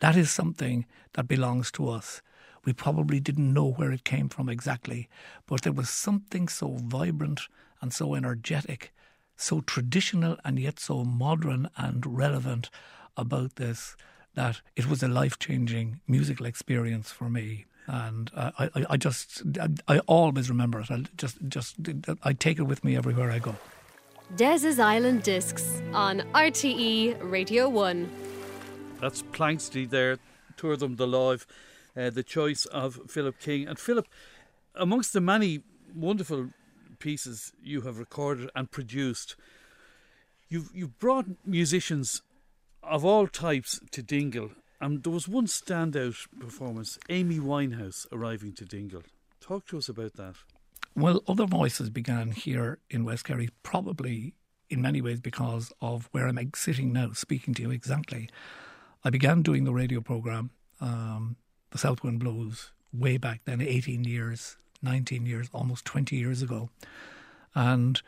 That 0.00 0.16
is 0.16 0.30
something 0.30 0.86
that 1.14 1.26
belongs 1.26 1.72
to 1.72 1.88
us. 1.88 2.22
We 2.64 2.72
probably 2.72 3.20
didn't 3.20 3.52
know 3.52 3.72
where 3.72 3.92
it 3.92 4.04
came 4.04 4.28
from 4.28 4.48
exactly, 4.48 5.08
but 5.46 5.62
there 5.62 5.72
was 5.72 5.90
something 5.90 6.48
so 6.48 6.78
vibrant 6.82 7.42
and 7.80 7.92
so 7.92 8.14
energetic, 8.14 8.92
so 9.36 9.60
traditional 9.60 10.38
and 10.44 10.58
yet 10.58 10.80
so 10.80 11.04
modern 11.04 11.68
and 11.76 12.04
relevant 12.06 12.70
about 13.16 13.56
this 13.56 13.96
that 14.34 14.60
it 14.74 14.88
was 14.88 15.02
a 15.02 15.08
life 15.08 15.38
changing 15.38 16.00
musical 16.08 16.46
experience 16.46 17.10
for 17.12 17.28
me. 17.28 17.66
And 17.86 18.30
uh, 18.34 18.50
I, 18.58 18.86
I 18.90 18.96
just, 18.96 19.42
I 19.86 19.98
always 20.06 20.48
remember 20.48 20.80
it. 20.80 20.90
I 20.90 21.04
just, 21.16 21.36
just, 21.48 21.76
I 22.22 22.32
take 22.32 22.58
it 22.58 22.62
with 22.62 22.82
me 22.82 22.96
everywhere 22.96 23.30
I 23.30 23.38
go. 23.38 23.54
Des's 24.36 24.80
Island 24.80 25.22
Discs 25.22 25.82
on 25.92 26.20
RTE 26.32 27.18
Radio 27.30 27.68
1. 27.68 28.10
That's 29.00 29.22
Planxty 29.22 29.88
there, 29.88 30.16
Tabhair 30.56 30.78
Dom 30.78 30.94
Do 30.94 31.04
Lámh 31.04 31.44
uh, 31.96 32.10
the 32.10 32.22
choice 32.22 32.64
of 32.66 33.00
Philip 33.08 33.38
King. 33.38 33.66
And 33.66 33.78
Philip, 33.78 34.06
amongst 34.74 35.12
the 35.12 35.20
many 35.20 35.62
wonderful 35.94 36.50
pieces 36.98 37.52
you 37.62 37.82
have 37.82 37.98
recorded 37.98 38.50
and 38.54 38.70
produced, 38.70 39.36
you've 40.48 40.70
you've 40.74 40.98
brought 40.98 41.26
musicians 41.44 42.22
of 42.82 43.04
all 43.04 43.26
types 43.26 43.80
to 43.90 44.02
Dingle. 44.02 44.50
And 44.80 45.02
there 45.02 45.12
was 45.12 45.28
one 45.28 45.46
standout 45.46 46.26
performance, 46.38 46.98
Amy 47.08 47.38
Winehouse 47.38 48.06
arriving 48.12 48.52
to 48.54 48.64
Dingle. 48.64 49.02
Talk 49.40 49.66
to 49.68 49.78
us 49.78 49.88
about 49.88 50.14
that. 50.14 50.34
Well, 50.96 51.22
other 51.26 51.46
voices 51.46 51.90
began 51.90 52.32
here 52.32 52.78
in 52.90 53.04
West 53.04 53.24
Kerry, 53.24 53.48
probably 53.62 54.34
in 54.70 54.82
many 54.82 55.00
ways 55.00 55.20
because 55.20 55.72
of 55.80 56.08
where 56.12 56.26
I'm 56.26 56.50
sitting 56.54 56.92
now, 56.92 57.12
speaking 57.12 57.54
to 57.54 57.62
you 57.62 57.70
exactly. 57.70 58.28
I 59.02 59.10
began 59.10 59.42
doing 59.42 59.64
the 59.64 59.72
radio 59.72 60.00
program 60.00 60.50
um, 60.80 61.36
the 61.74 61.78
South 61.78 62.04
Wind 62.04 62.20
Blows 62.20 62.70
way 62.92 63.16
back 63.16 63.40
then, 63.46 63.60
18 63.60 64.04
years, 64.04 64.56
19 64.80 65.26
years, 65.26 65.48
almost 65.52 65.84
20 65.84 66.14
years 66.14 66.40
ago. 66.40 66.70
And 67.52 68.00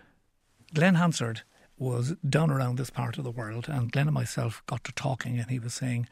Glen 0.73 0.95
Hansard 0.95 1.43
was 1.77 2.15
down 2.29 2.53
around 2.53 2.79
this 2.79 2.91
part 2.91 3.19
of 3.19 3.25
the 3.25 3.31
world, 3.33 3.67
and 3.69 3.91
Glenn 3.91 4.07
and 4.07 4.15
myself 4.15 4.63
got 4.67 4.85
to 4.85 4.93
talking, 4.93 5.41
and 5.41 5.51
he 5.51 5.59
was 5.59 5.75
saying, 5.75 6.09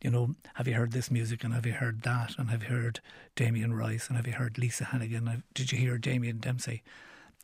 you 0.00 0.10
know, 0.10 0.36
have 0.54 0.68
you 0.68 0.74
heard 0.74 0.92
this 0.92 1.10
music 1.10 1.42
and 1.42 1.52
have 1.52 1.66
you 1.66 1.72
heard 1.72 2.02
that 2.02 2.38
and 2.38 2.50
have 2.50 2.62
you 2.62 2.68
heard 2.68 3.00
Damien 3.34 3.74
Rice 3.74 4.06
and 4.06 4.16
have 4.16 4.28
you 4.28 4.34
heard 4.34 4.56
Lisa 4.56 4.84
Hannigan? 4.84 5.42
Did 5.54 5.72
you 5.72 5.78
hear 5.78 5.98
Damien 5.98 6.38
Dempsey? 6.38 6.84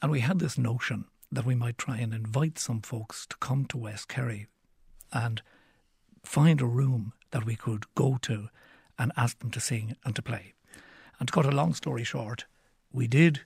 And 0.01 0.13
we 0.13 0.21
had 0.21 0.39
this 0.39 0.57
notion 0.57 1.07
that 1.33 1.45
we 1.45 1.57
might 1.57 1.79
try 1.79 1.97
and 1.99 2.15
invite 2.15 2.61
some 2.61 2.81
folks 2.81 3.27
to 3.27 3.37
come 3.39 3.65
to 3.67 3.77
West 3.77 4.07
Kerry 4.07 4.47
and 5.13 5.43
find 6.25 6.61
a 6.61 6.67
room 6.67 7.13
that 7.33 7.45
we 7.45 7.57
could 7.57 7.93
go 7.97 8.19
to 8.23 8.51
and 8.99 9.13
asked 9.17 9.41
them 9.41 9.51
to 9.53 9.61
sing 9.61 9.97
and 10.05 10.15
to 10.17 10.23
play. 10.23 10.55
And 11.19 11.29
to 11.29 11.33
cut 11.33 11.47
a 11.47 11.51
long 11.51 11.75
story 11.75 12.05
short, 12.05 12.47
we 12.93 13.07
did. 13.07 13.41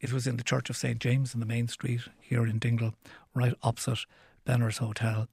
It 0.00 0.12
was 0.12 0.26
in 0.26 0.36
the 0.36 0.44
Church 0.44 0.70
of 0.70 0.76
St. 0.76 0.98
James 0.98 1.34
in 1.34 1.40
the 1.40 1.46
main 1.46 1.68
street 1.68 2.02
here 2.20 2.46
in 2.46 2.58
Dingle, 2.58 2.94
right 3.34 3.54
opposite 3.62 4.00
Benner's 4.44 4.78
Hotel. 4.78 5.28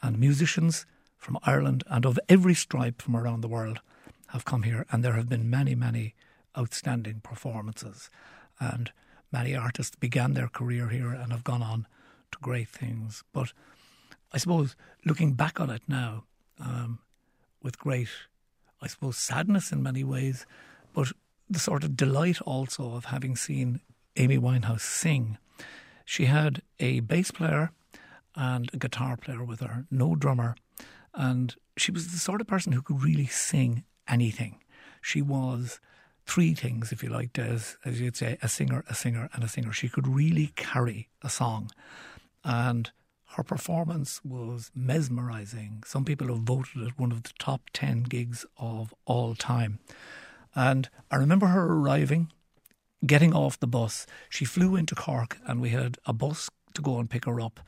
And 0.00 0.18
musicians 0.18 0.86
from 1.16 1.38
Ireland 1.44 1.84
and 1.88 2.04
of 2.04 2.18
every 2.28 2.54
stripe 2.54 3.02
from 3.02 3.16
around 3.16 3.40
the 3.40 3.48
world 3.48 3.80
have 4.28 4.44
come 4.44 4.62
here. 4.62 4.86
And 4.90 5.04
there 5.04 5.14
have 5.14 5.28
been 5.28 5.50
many, 5.50 5.74
many 5.74 6.14
outstanding 6.56 7.20
performances. 7.22 8.10
And 8.60 8.92
many 9.32 9.54
artists 9.54 9.96
began 9.96 10.34
their 10.34 10.48
career 10.48 10.88
here 10.88 11.12
and 11.12 11.32
have 11.32 11.44
gone 11.44 11.62
on 11.62 11.86
to 12.32 12.38
great 12.40 12.68
things. 12.68 13.24
But 13.32 13.52
I 14.32 14.38
suppose 14.38 14.76
looking 15.04 15.34
back 15.34 15.60
on 15.60 15.70
it 15.70 15.82
now 15.88 16.24
um, 16.60 17.00
with 17.62 17.78
great 17.78 18.08
I 18.82 18.88
suppose, 18.88 19.16
sadness 19.16 19.72
in 19.72 19.82
many 19.82 20.04
ways, 20.04 20.44
but 20.92 21.12
the 21.48 21.58
sort 21.58 21.84
of 21.84 21.96
delight 21.96 22.40
also 22.42 22.94
of 22.94 23.06
having 23.06 23.36
seen 23.36 23.80
Amy 24.16 24.38
Winehouse 24.38 24.80
sing. 24.80 25.38
She 26.04 26.26
had 26.26 26.62
a 26.80 27.00
bass 27.00 27.30
player 27.30 27.70
and 28.34 28.70
a 28.72 28.76
guitar 28.76 29.16
player 29.16 29.44
with 29.44 29.60
her, 29.60 29.86
no 29.90 30.14
drummer, 30.14 30.56
and 31.14 31.54
she 31.76 31.92
was 31.92 32.12
the 32.12 32.18
sort 32.18 32.40
of 32.40 32.46
person 32.46 32.72
who 32.72 32.82
could 32.82 33.02
really 33.02 33.26
sing 33.26 33.84
anything. 34.08 34.58
She 35.00 35.22
was 35.22 35.80
three 36.26 36.54
things, 36.54 36.92
if 36.92 37.02
you 37.02 37.08
like, 37.08 37.38
as, 37.38 37.76
as 37.84 38.00
you'd 38.00 38.16
say, 38.16 38.38
a 38.42 38.48
singer, 38.48 38.84
a 38.88 38.94
singer, 38.94 39.28
and 39.32 39.44
a 39.44 39.48
singer. 39.48 39.72
She 39.72 39.88
could 39.88 40.06
really 40.06 40.52
carry 40.56 41.08
a 41.22 41.28
song. 41.28 41.70
And 42.44 42.90
her 43.34 43.42
performance 43.42 44.20
was 44.24 44.70
mesmerizing. 44.74 45.82
Some 45.86 46.04
people 46.04 46.28
have 46.28 46.42
voted 46.42 46.82
it 46.82 46.98
one 46.98 47.12
of 47.12 47.22
the 47.22 47.32
top 47.38 47.62
10 47.72 48.04
gigs 48.04 48.44
of 48.58 48.94
all 49.06 49.34
time. 49.34 49.78
And 50.54 50.90
I 51.10 51.16
remember 51.16 51.46
her 51.46 51.64
arriving, 51.64 52.30
getting 53.06 53.34
off 53.34 53.58
the 53.58 53.66
bus. 53.66 54.06
She 54.28 54.44
flew 54.44 54.76
into 54.76 54.94
Cork, 54.94 55.38
and 55.46 55.60
we 55.60 55.70
had 55.70 55.96
a 56.04 56.12
bus 56.12 56.50
to 56.74 56.82
go 56.82 56.98
and 56.98 57.08
pick 57.08 57.24
her 57.24 57.40
up. 57.40 57.60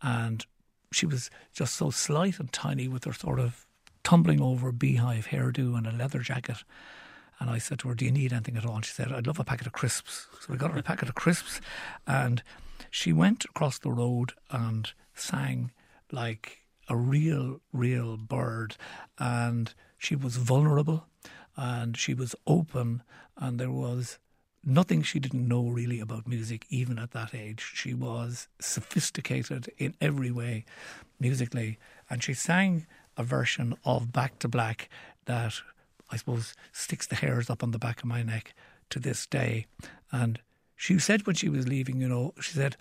And 0.00 0.46
she 0.92 1.06
was 1.06 1.30
just 1.52 1.76
so 1.76 1.90
slight 1.90 2.38
and 2.38 2.52
tiny 2.52 2.88
with 2.88 3.04
her 3.04 3.12
sort 3.12 3.38
of 3.38 3.66
tumbling 4.02 4.40
over 4.40 4.72
beehive 4.72 5.28
hairdo 5.28 5.76
and 5.76 5.86
a 5.86 5.92
leather 5.92 6.20
jacket. 6.20 6.64
And 7.38 7.50
I 7.50 7.58
said 7.58 7.78
to 7.80 7.88
her, 7.88 7.94
Do 7.94 8.04
you 8.04 8.12
need 8.12 8.32
anything 8.32 8.56
at 8.56 8.64
all? 8.64 8.76
And 8.76 8.84
she 8.84 8.92
said, 8.92 9.12
I'd 9.12 9.26
love 9.26 9.38
a 9.38 9.44
packet 9.44 9.66
of 9.66 9.72
crisps. 9.72 10.26
So 10.40 10.52
we 10.52 10.58
got 10.58 10.72
her 10.72 10.78
a 10.78 10.82
packet 10.82 11.08
of 11.08 11.14
crisps. 11.14 11.60
And 12.06 12.42
she 12.90 13.12
went 13.12 13.44
across 13.44 13.78
the 13.78 13.90
road 13.90 14.32
and 14.50 14.92
sang 15.14 15.70
like 16.10 16.62
a 16.88 16.96
real, 16.96 17.60
real 17.72 18.16
bird. 18.16 18.76
And 19.18 19.72
she 19.98 20.16
was 20.16 20.36
vulnerable 20.36 21.06
and 21.56 21.96
she 21.96 22.14
was 22.14 22.34
open, 22.46 23.02
and 23.36 23.58
there 23.58 23.70
was 23.70 24.18
nothing 24.64 25.02
she 25.02 25.18
didn't 25.18 25.46
know 25.46 25.68
really 25.68 26.00
about 26.00 26.26
music, 26.26 26.66
even 26.70 26.98
at 26.98 27.10
that 27.10 27.34
age. 27.34 27.72
She 27.74 27.94
was 27.94 28.48
sophisticated 28.58 29.70
in 29.76 29.94
every 30.00 30.30
way 30.30 30.64
musically, 31.20 31.78
and 32.08 32.22
she 32.22 32.34
sang 32.34 32.86
a 33.16 33.22
version 33.22 33.74
of 33.84 34.12
Back 34.12 34.38
to 34.38 34.48
Black 34.48 34.88
that 35.26 35.60
I 36.10 36.16
suppose 36.16 36.54
sticks 36.72 37.06
the 37.06 37.16
hairs 37.16 37.50
up 37.50 37.62
on 37.62 37.70
the 37.70 37.78
back 37.78 38.00
of 38.00 38.06
my 38.06 38.22
neck 38.22 38.54
to 38.90 38.98
this 38.98 39.26
day. 39.26 39.66
And 40.10 40.40
she 40.76 40.98
said 40.98 41.26
when 41.26 41.36
she 41.36 41.48
was 41.48 41.68
leaving, 41.68 42.00
you 42.00 42.08
know, 42.08 42.34
she 42.40 42.52
said, 42.52 42.76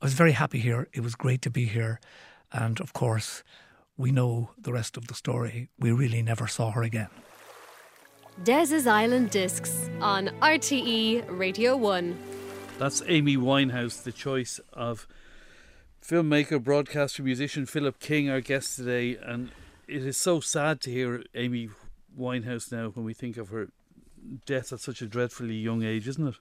I 0.00 0.06
was 0.06 0.14
very 0.14 0.32
happy 0.32 0.60
here. 0.60 0.86
It 0.92 1.00
was 1.00 1.16
great 1.16 1.42
to 1.42 1.50
be 1.50 1.64
here. 1.64 1.98
And 2.52 2.80
of 2.80 2.92
course, 2.92 3.42
we 3.96 4.12
know 4.12 4.50
the 4.56 4.72
rest 4.72 4.96
of 4.96 5.08
the 5.08 5.14
story. 5.14 5.70
We 5.76 5.90
really 5.90 6.22
never 6.22 6.46
saw 6.46 6.70
her 6.70 6.82
again. 6.82 7.08
Des's 8.44 8.86
Island 8.86 9.30
Discs 9.30 9.90
on 10.00 10.28
RTE 10.40 11.24
Radio 11.28 11.76
1. 11.76 12.16
That's 12.78 13.02
Amy 13.08 13.36
Winehouse, 13.36 14.00
the 14.04 14.12
choice 14.12 14.60
of 14.72 15.08
filmmaker, 16.00 16.62
broadcaster, 16.62 17.24
musician 17.24 17.66
Philip 17.66 17.98
King, 17.98 18.30
our 18.30 18.40
guest 18.40 18.76
today. 18.76 19.16
And 19.16 19.50
it 19.88 20.06
is 20.06 20.16
so 20.16 20.38
sad 20.38 20.80
to 20.82 20.90
hear 20.92 21.24
Amy 21.34 21.70
Winehouse 22.16 22.70
now 22.70 22.90
when 22.90 23.04
we 23.04 23.14
think 23.14 23.36
of 23.36 23.48
her 23.48 23.70
death 24.46 24.72
at 24.72 24.80
such 24.80 25.02
a 25.02 25.06
dreadfully 25.06 25.54
young 25.54 25.82
age, 25.82 26.08
isn't 26.08 26.28
it? 26.28 26.34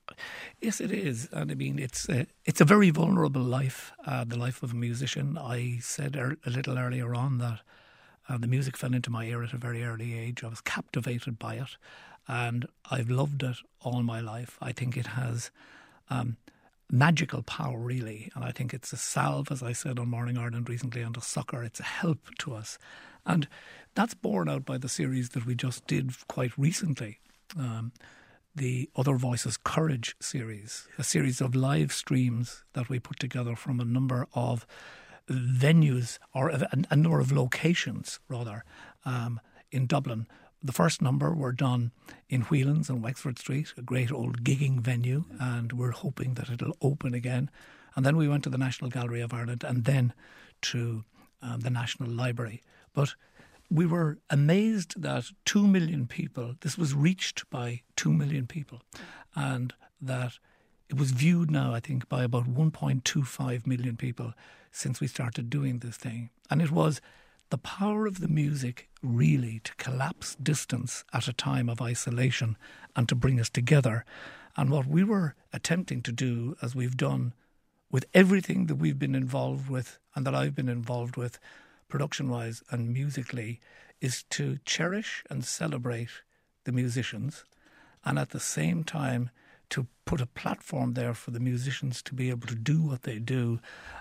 Yes, 0.61 0.81
it 0.81 0.91
is, 0.91 1.29
and 1.31 1.51
I 1.51 1.55
mean 1.55 1.79
it's 1.79 2.07
a, 2.09 2.27
it's 2.45 2.61
a 2.61 2.65
very 2.65 2.89
vulnerable 2.89 3.41
life, 3.41 3.93
uh, 4.05 4.23
the 4.23 4.37
life 4.37 4.63
of 4.63 4.71
a 4.71 4.75
musician. 4.75 5.37
I 5.37 5.79
said 5.81 6.15
er, 6.15 6.37
a 6.45 6.49
little 6.49 6.77
earlier 6.77 7.13
on 7.15 7.37
that 7.39 7.59
uh, 8.29 8.37
the 8.37 8.47
music 8.47 8.77
fell 8.77 8.93
into 8.93 9.09
my 9.09 9.25
ear 9.25 9.43
at 9.43 9.53
a 9.53 9.57
very 9.57 9.83
early 9.83 10.17
age. 10.17 10.43
I 10.43 10.47
was 10.47 10.61
captivated 10.61 11.39
by 11.39 11.55
it, 11.55 11.77
and 12.27 12.67
I've 12.91 13.09
loved 13.09 13.43
it 13.43 13.57
all 13.81 14.03
my 14.03 14.19
life. 14.19 14.57
I 14.61 14.71
think 14.71 14.97
it 14.97 15.07
has. 15.07 15.51
Um, 16.09 16.37
magical 16.89 17.43
power, 17.43 17.77
really. 17.77 18.31
And 18.35 18.43
I 18.43 18.51
think 18.51 18.73
it's 18.73 18.93
a 18.93 18.97
salve, 18.97 19.51
as 19.51 19.61
I 19.61 19.73
said 19.73 19.99
on 19.99 20.09
Morning 20.09 20.37
Ireland 20.37 20.69
recently, 20.69 21.01
and 21.01 21.17
a 21.17 21.21
succor. 21.21 21.63
It's 21.63 21.79
a 21.79 21.83
help 21.83 22.19
to 22.39 22.55
us. 22.55 22.77
And 23.25 23.47
that's 23.95 24.13
borne 24.13 24.47
out 24.47 24.65
by 24.65 24.77
the 24.77 24.89
series 24.89 25.29
that 25.29 25.45
we 25.45 25.55
just 25.55 25.85
did 25.87 26.27
quite 26.27 26.57
recently. 26.57 27.19
Um, 27.55 27.91
the 28.55 28.89
Other 28.95 29.17
Voices 29.17 29.55
Courage 29.55 30.15
series, 30.19 30.87
a 30.97 31.03
series 31.03 31.41
of 31.41 31.53
live 31.53 31.93
streams 31.93 32.63
that 32.73 32.89
we 32.89 32.97
put 32.97 33.19
together 33.19 33.55
from 33.55 33.79
a 33.79 33.85
number 33.85 34.27
of 34.33 34.65
venues 35.29 36.17
or 36.33 36.49
a, 36.49 36.67
a 36.89 36.95
number 36.95 37.19
of 37.19 37.31
locations, 37.31 38.19
rather, 38.27 38.63
um, 39.05 39.39
in 39.71 39.85
Dublin. 39.85 40.25
The 40.63 40.73
first 40.73 41.03
number 41.03 41.33
were 41.33 41.51
done 41.51 41.91
in 42.29 42.41
Whelan's 42.41 42.89
on 42.89 43.03
Wexford 43.03 43.37
Street, 43.37 43.73
a 43.77 43.83
great 43.83 44.11
old 44.11 44.43
gigging 44.43 44.79
venue, 44.79 45.25
and 45.39 45.71
we're 45.71 45.91
hoping 45.91 46.33
that 46.33 46.49
it'll 46.49 46.77
open 46.81 47.13
again. 47.13 47.51
And 47.95 48.05
then 48.05 48.17
we 48.17 48.27
went 48.27 48.43
to 48.45 48.49
the 48.49 48.57
National 48.57 48.89
Gallery 48.89 49.21
of 49.21 49.33
Ireland 49.33 49.63
and 49.63 49.85
then 49.85 50.13
to 50.63 51.03
um, 51.43 51.59
the 51.59 51.69
National 51.69 52.09
Library. 52.09 52.63
But 52.93 53.13
we 53.69 53.85
were 53.85 54.19
amazed 54.29 55.01
that 55.01 55.25
2 55.45 55.67
million 55.67 56.07
people, 56.07 56.55
this 56.61 56.77
was 56.77 56.93
reached 56.93 57.49
by 57.49 57.81
2 57.95 58.13
million 58.13 58.47
people, 58.47 58.81
and 59.35 59.73
that 60.01 60.33
it 60.89 60.97
was 60.97 61.11
viewed 61.11 61.51
now, 61.51 61.73
I 61.73 61.79
think, 61.79 62.07
by 62.07 62.23
about 62.23 62.45
1.25 62.45 63.67
million 63.67 63.97
people 63.97 64.33
since 64.71 65.01
we 65.01 65.07
started 65.07 65.49
doing 65.49 65.79
this 65.79 65.97
thing. 65.97 66.29
And 66.49 66.61
it 66.61 66.71
was 66.71 67.01
the 67.49 67.57
power 67.57 68.05
of 68.05 68.19
the 68.19 68.27
music 68.27 68.89
really 69.01 69.59
to 69.63 69.75
collapse 69.75 70.35
distance 70.35 71.03
at 71.13 71.27
a 71.27 71.33
time 71.33 71.69
of 71.69 71.81
isolation 71.81 72.57
and 72.95 73.07
to 73.09 73.15
bring 73.15 73.39
us 73.39 73.49
together. 73.49 74.05
And 74.55 74.69
what 74.69 74.87
we 74.87 75.03
were 75.03 75.35
attempting 75.51 76.01
to 76.03 76.11
do, 76.11 76.55
as 76.61 76.75
we've 76.75 76.97
done 76.97 77.33
with 77.91 78.05
everything 78.13 78.67
that 78.67 78.75
we've 78.75 78.99
been 78.99 79.15
involved 79.15 79.69
with 79.69 79.99
and 80.15 80.25
that 80.25 80.35
I've 80.35 80.55
been 80.55 80.69
involved 80.69 81.15
with, 81.15 81.39
production 81.87 82.29
wise 82.29 82.63
and 82.69 82.93
musically, 82.93 83.59
is 84.01 84.23
to 84.29 84.57
cherish 84.65 85.23
and 85.29 85.43
celebrate 85.43 86.09
the 86.65 86.71
musicians 86.71 87.43
and 88.05 88.19
at 88.19 88.29
the 88.29 88.39
same 88.39 88.83
time 88.83 89.29
to 89.69 89.87
put 90.05 90.21
a 90.21 90.25
platform 90.25 90.93
there 90.93 91.13
for 91.13 91.31
the 91.31 91.39
musicians 91.39 92.01
to 92.01 92.13
be 92.13 92.29
able 92.29 92.47
to 92.47 92.55
do 92.55 92.81
what 92.81 93.03
they 93.03 93.19
do 93.19 93.59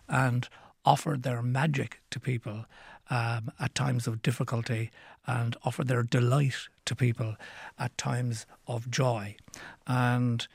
and 0.08 0.48
offer 0.84 1.16
their 1.18 1.42
magic 1.42 2.00
to 2.10 2.20
people 2.20 2.64
um, 3.10 3.50
at 3.58 3.74
times 3.74 4.06
of 4.06 4.22
difficulty 4.22 4.90
and 5.26 5.56
offer 5.64 5.82
their 5.82 6.02
delight 6.02 6.68
to 6.84 6.94
people 6.94 7.36
at 7.78 7.96
times 7.98 8.46
of 8.66 8.90
joy. 8.90 9.34
And 9.86 10.46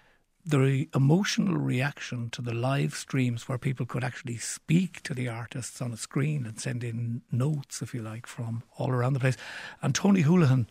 the 0.45 0.89
emotional 0.95 1.55
reaction 1.57 2.29
to 2.31 2.41
the 2.41 2.53
live 2.53 2.95
streams 2.95 3.47
where 3.47 3.57
people 3.57 3.85
could 3.85 4.03
actually 4.03 4.37
speak 4.37 5.01
to 5.03 5.13
the 5.13 5.27
artists 5.27 5.81
on 5.81 5.91
a 5.93 5.97
screen 5.97 6.45
and 6.45 6.59
send 6.59 6.83
in 6.83 7.21
notes, 7.31 7.81
if 7.81 7.93
you 7.93 8.01
like, 8.01 8.25
from 8.25 8.63
all 8.77 8.89
around 8.89 9.13
the 9.13 9.19
place. 9.19 9.37
And 9.81 9.93
Tony 9.93 10.23
Holohan 10.23 10.67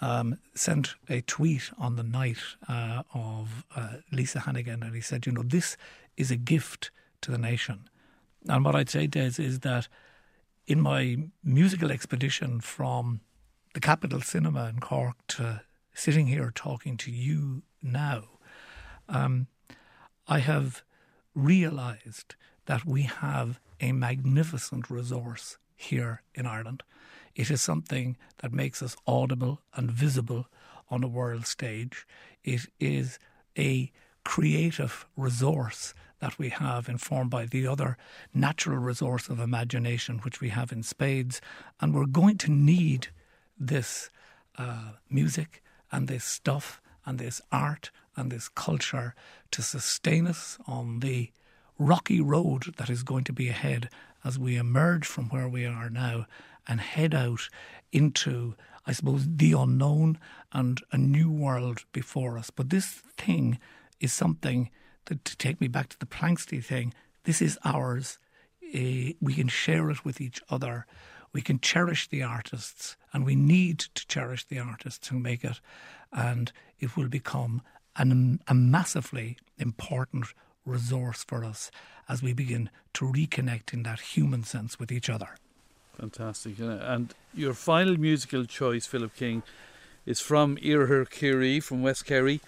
um, 0.00 0.38
sent 0.54 0.94
a 1.08 1.22
tweet 1.22 1.70
on 1.78 1.96
the 1.96 2.02
night 2.02 2.38
uh, 2.68 3.02
of 3.14 3.64
uh, 3.74 3.94
Lisa 4.12 4.40
Hannigan, 4.40 4.82
and 4.82 4.94
he 4.94 5.00
said, 5.00 5.26
You 5.26 5.32
know, 5.32 5.42
this 5.42 5.76
is 6.16 6.30
a 6.30 6.36
gift 6.36 6.90
to 7.22 7.30
the 7.30 7.38
nation. 7.38 7.88
And 8.48 8.64
what 8.64 8.74
I'd 8.74 8.90
say, 8.90 9.06
Des, 9.06 9.32
is 9.38 9.60
that 9.60 9.88
in 10.66 10.80
my 10.80 11.18
musical 11.42 11.90
expedition 11.90 12.60
from 12.60 13.20
the 13.74 13.80
Capitol 13.80 14.20
Cinema 14.20 14.68
in 14.68 14.80
Cork 14.80 15.16
to 15.28 15.62
sitting 15.94 16.26
here 16.26 16.52
talking 16.54 16.96
to 16.98 17.10
you 17.10 17.62
now, 17.82 18.24
um, 19.08 19.46
I 20.26 20.38
have 20.40 20.82
realised 21.34 22.34
that 22.66 22.84
we 22.84 23.02
have 23.02 23.60
a 23.80 23.92
magnificent 23.92 24.90
resource 24.90 25.58
here 25.76 26.22
in 26.34 26.46
Ireland. 26.46 26.82
It 27.34 27.50
is 27.50 27.60
something 27.60 28.16
that 28.38 28.52
makes 28.52 28.82
us 28.82 28.96
audible 29.06 29.60
and 29.74 29.90
visible 29.90 30.46
on 30.90 31.04
a 31.04 31.08
world 31.08 31.46
stage. 31.46 32.06
It 32.42 32.62
is 32.80 33.18
a 33.58 33.92
creative 34.24 35.06
resource 35.16 35.94
that 36.18 36.38
we 36.38 36.48
have, 36.48 36.88
informed 36.88 37.30
by 37.30 37.44
the 37.44 37.66
other 37.66 37.98
natural 38.32 38.78
resource 38.78 39.28
of 39.28 39.38
imagination, 39.38 40.18
which 40.18 40.40
we 40.40 40.48
have 40.48 40.72
in 40.72 40.82
spades. 40.82 41.40
And 41.80 41.94
we're 41.94 42.06
going 42.06 42.38
to 42.38 42.50
need 42.50 43.08
this 43.58 44.10
uh, 44.56 44.92
music 45.10 45.62
and 45.92 46.08
this 46.08 46.24
stuff 46.24 46.80
and 47.04 47.18
this 47.18 47.40
art 47.52 47.90
and 48.16 48.30
this 48.30 48.48
culture 48.48 49.14
to 49.50 49.62
sustain 49.62 50.26
us 50.26 50.58
on 50.66 51.00
the 51.00 51.30
rocky 51.78 52.20
road 52.20 52.74
that 52.78 52.90
is 52.90 53.02
going 53.02 53.24
to 53.24 53.32
be 53.32 53.48
ahead 53.48 53.90
as 54.24 54.38
we 54.38 54.56
emerge 54.56 55.06
from 55.06 55.28
where 55.28 55.48
we 55.48 55.64
are 55.64 55.90
now 55.90 56.26
and 56.66 56.80
head 56.80 57.14
out 57.14 57.48
into, 57.92 58.54
I 58.86 58.92
suppose, 58.92 59.26
the 59.28 59.52
unknown 59.52 60.18
and 60.52 60.80
a 60.90 60.98
new 60.98 61.30
world 61.30 61.84
before 61.92 62.38
us. 62.38 62.50
But 62.50 62.70
this 62.70 62.86
thing 63.16 63.58
is 64.00 64.12
something 64.12 64.70
that, 65.06 65.24
to 65.24 65.36
take 65.36 65.60
me 65.60 65.68
back 65.68 65.88
to 65.90 65.98
the 65.98 66.06
Planxty 66.06 66.64
thing, 66.64 66.92
this 67.24 67.40
is 67.40 67.58
ours. 67.64 68.18
Uh, 68.74 69.14
we 69.20 69.34
can 69.34 69.48
share 69.48 69.90
it 69.90 70.04
with 70.04 70.20
each 70.20 70.40
other. 70.50 70.86
We 71.32 71.42
can 71.42 71.60
cherish 71.60 72.08
the 72.08 72.22
artists, 72.22 72.96
and 73.12 73.24
we 73.24 73.36
need 73.36 73.78
to 73.78 74.06
cherish 74.06 74.44
the 74.44 74.58
artists 74.58 75.08
who 75.08 75.18
make 75.18 75.44
it. 75.44 75.60
And 76.12 76.50
it 76.78 76.96
will 76.96 77.08
become 77.08 77.62
an, 77.98 78.40
a 78.46 78.54
massively 78.54 79.36
important 79.58 80.26
resource 80.64 81.24
for 81.24 81.44
us 81.44 81.70
as 82.08 82.22
we 82.22 82.32
begin 82.32 82.70
to 82.94 83.04
reconnect 83.04 83.72
in 83.72 83.82
that 83.84 84.00
human 84.00 84.44
sense 84.44 84.78
with 84.78 84.92
each 84.92 85.10
other. 85.10 85.36
Fantastic. 85.98 86.58
And 86.58 87.14
your 87.34 87.54
final 87.54 87.96
musical 87.98 88.44
choice, 88.44 88.86
Philip 88.86 89.14
King, 89.14 89.42
is 90.04 90.20
from 90.20 90.56
Iarthar 90.58 91.08
Ciarraí 91.08 91.62
from 91.62 91.82
West 91.82 92.04
Kerry, 92.04 92.40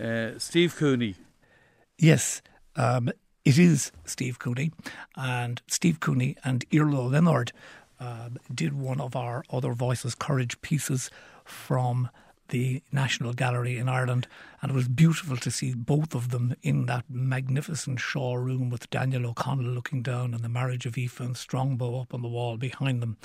uh, 0.00 0.38
Steve 0.38 0.76
Cooney. 0.76 1.16
Yes, 1.98 2.42
um, 2.76 3.10
it 3.44 3.58
is 3.58 3.92
Steve 4.04 4.38
Cooney. 4.38 4.72
And 5.16 5.62
Steve 5.68 6.00
Cooney 6.00 6.36
and 6.44 6.64
Iarla 6.72 6.98
Ó 6.98 7.10
Lionáird 7.10 7.50
uh, 7.98 8.28
did 8.54 8.72
one 8.74 9.00
of 9.00 9.16
our 9.16 9.44
Other 9.50 9.72
Voices 9.72 10.14
Courage 10.14 10.60
pieces 10.60 11.10
from 11.44 12.08
the 12.52 12.82
National 12.92 13.32
Gallery 13.32 13.78
in 13.78 13.88
Ireland, 13.88 14.28
and 14.60 14.70
it 14.70 14.74
was 14.74 14.86
beautiful 14.86 15.38
to 15.38 15.50
see 15.50 15.72
both 15.72 16.14
of 16.14 16.30
them 16.30 16.54
in 16.62 16.84
that 16.84 17.06
magnificent 17.08 17.98
Shaw 17.98 18.34
room 18.34 18.68
with 18.68 18.90
Daniel 18.90 19.26
O'Connell 19.26 19.72
looking 19.72 20.02
down 20.02 20.34
and 20.34 20.44
the 20.44 20.50
marriage 20.50 20.84
of 20.84 20.98
Aoife 20.98 21.18
and 21.18 21.34
Strongbow 21.34 21.98
up 21.98 22.12
on 22.12 22.20
the 22.20 22.28
wall 22.28 22.58
behind 22.58 23.00
them. 23.00 23.16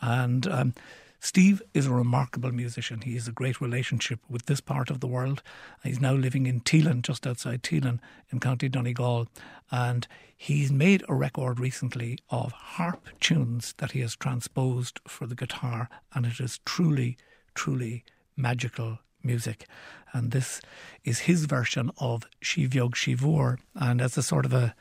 And 0.00 0.46
um, 0.46 0.74
Steve 1.18 1.62
is 1.72 1.86
a 1.86 1.92
remarkable 1.92 2.52
musician. 2.52 3.00
He 3.00 3.14
has 3.14 3.26
a 3.26 3.32
great 3.32 3.58
relationship 3.58 4.20
with 4.28 4.44
this 4.44 4.60
part 4.60 4.90
of 4.90 5.00
the 5.00 5.06
world. 5.06 5.42
He's 5.82 5.98
now 6.00 6.12
living 6.12 6.46
in 6.46 6.60
Teelin, 6.60 7.00
just 7.00 7.26
outside 7.26 7.62
Teelin 7.62 8.00
in 8.30 8.38
County 8.38 8.68
Donegal. 8.68 9.28
And 9.70 10.06
he's 10.36 10.70
made 10.70 11.04
a 11.08 11.14
record 11.14 11.58
recently 11.58 12.18
of 12.28 12.52
harp 12.52 13.08
tunes 13.18 13.74
that 13.78 13.92
he 13.92 14.00
has 14.00 14.14
transposed 14.14 15.00
for 15.08 15.26
the 15.26 15.34
guitar. 15.34 15.88
And 16.14 16.26
it 16.26 16.38
is 16.38 16.60
truly, 16.66 17.16
truly 17.54 18.04
magical 18.38 19.00
music. 19.22 19.66
And 20.12 20.30
this 20.30 20.60
is 21.04 21.20
his 21.20 21.44
version 21.44 21.90
of 21.98 22.24
Sí 22.42 22.68
Bheag 22.68 22.92
Sí 22.92 23.16
Mhór. 23.16 23.58
And 23.74 24.00
as 24.00 24.16
a 24.16 24.22
sort 24.22 24.46
of 24.46 24.54
a, 24.54 24.74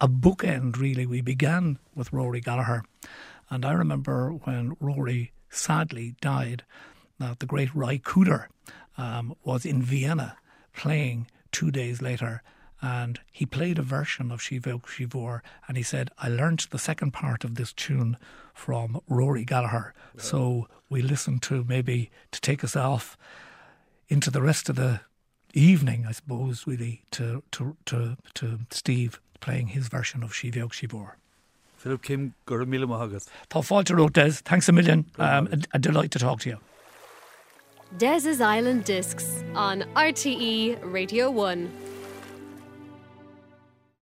a 0.00 0.08
bookend, 0.08 0.78
really, 0.78 1.06
we 1.06 1.22
began 1.22 1.78
with 1.94 2.12
Rory 2.12 2.40
Gallagher. 2.40 2.84
And 3.48 3.64
I 3.64 3.72
remember 3.72 4.30
when 4.30 4.76
Rory 4.80 5.32
sadly 5.48 6.16
died, 6.20 6.64
that 7.18 7.38
the 7.38 7.46
great 7.46 7.74
Ry 7.74 7.98
Cooder 7.98 8.46
um, 8.98 9.34
was 9.44 9.64
in 9.64 9.80
Vienna 9.82 10.36
playing 10.74 11.28
two 11.52 11.70
days 11.70 12.02
later 12.02 12.42
and 12.84 13.18
he 13.32 13.46
played 13.46 13.78
a 13.78 13.82
version 13.82 14.30
of 14.30 14.40
Sí 14.40 14.60
Bheag 14.60 14.82
Sí 14.82 15.06
Mhór 15.06 15.40
and 15.66 15.78
he 15.78 15.82
said, 15.82 16.10
I 16.18 16.28
learnt 16.28 16.68
the 16.68 16.78
second 16.78 17.12
part 17.12 17.42
of 17.42 17.54
this 17.54 17.72
tune 17.72 18.18
from 18.52 19.00
Rory 19.08 19.46
Gallagher. 19.46 19.94
So 20.18 20.68
we 20.90 21.00
listened 21.00 21.40
to 21.44 21.64
maybe 21.66 22.10
to 22.30 22.40
take 22.42 22.62
us 22.62 22.76
off 22.76 23.16
into 24.08 24.30
the 24.30 24.42
rest 24.42 24.68
of 24.68 24.76
the 24.76 25.00
evening, 25.54 26.04
I 26.06 26.12
suppose, 26.12 26.66
really, 26.66 27.02
to 27.12 27.42
to 27.52 27.76
to, 27.86 28.16
to 28.34 28.60
Steve 28.70 29.18
playing 29.40 29.68
his 29.68 29.88
version 29.88 30.22
of 30.22 30.32
Sí 30.32 30.52
Bheag 30.52 30.72
Sí 30.72 30.86
Mhór. 30.86 31.12
Philip 31.78 32.02
King, 32.02 32.34
gur 32.44 32.66
mí 32.66 32.78
mahagas. 32.86 33.28
Tá 33.48 33.62
fáilte 33.62 33.96
wrote 33.96 34.12
Des. 34.12 34.42
Thanks 34.44 34.68
a 34.68 34.72
million. 34.72 35.06
Um, 35.18 35.48
a, 35.52 35.58
a 35.72 35.78
delight 35.78 36.10
to 36.10 36.18
talk 36.18 36.40
to 36.40 36.50
you. 36.50 36.58
Des's 37.96 38.40
Island 38.40 38.84
Discs 38.84 39.42
on 39.54 39.84
RTE 39.94 40.78
Radio 40.82 41.30
1. 41.30 41.93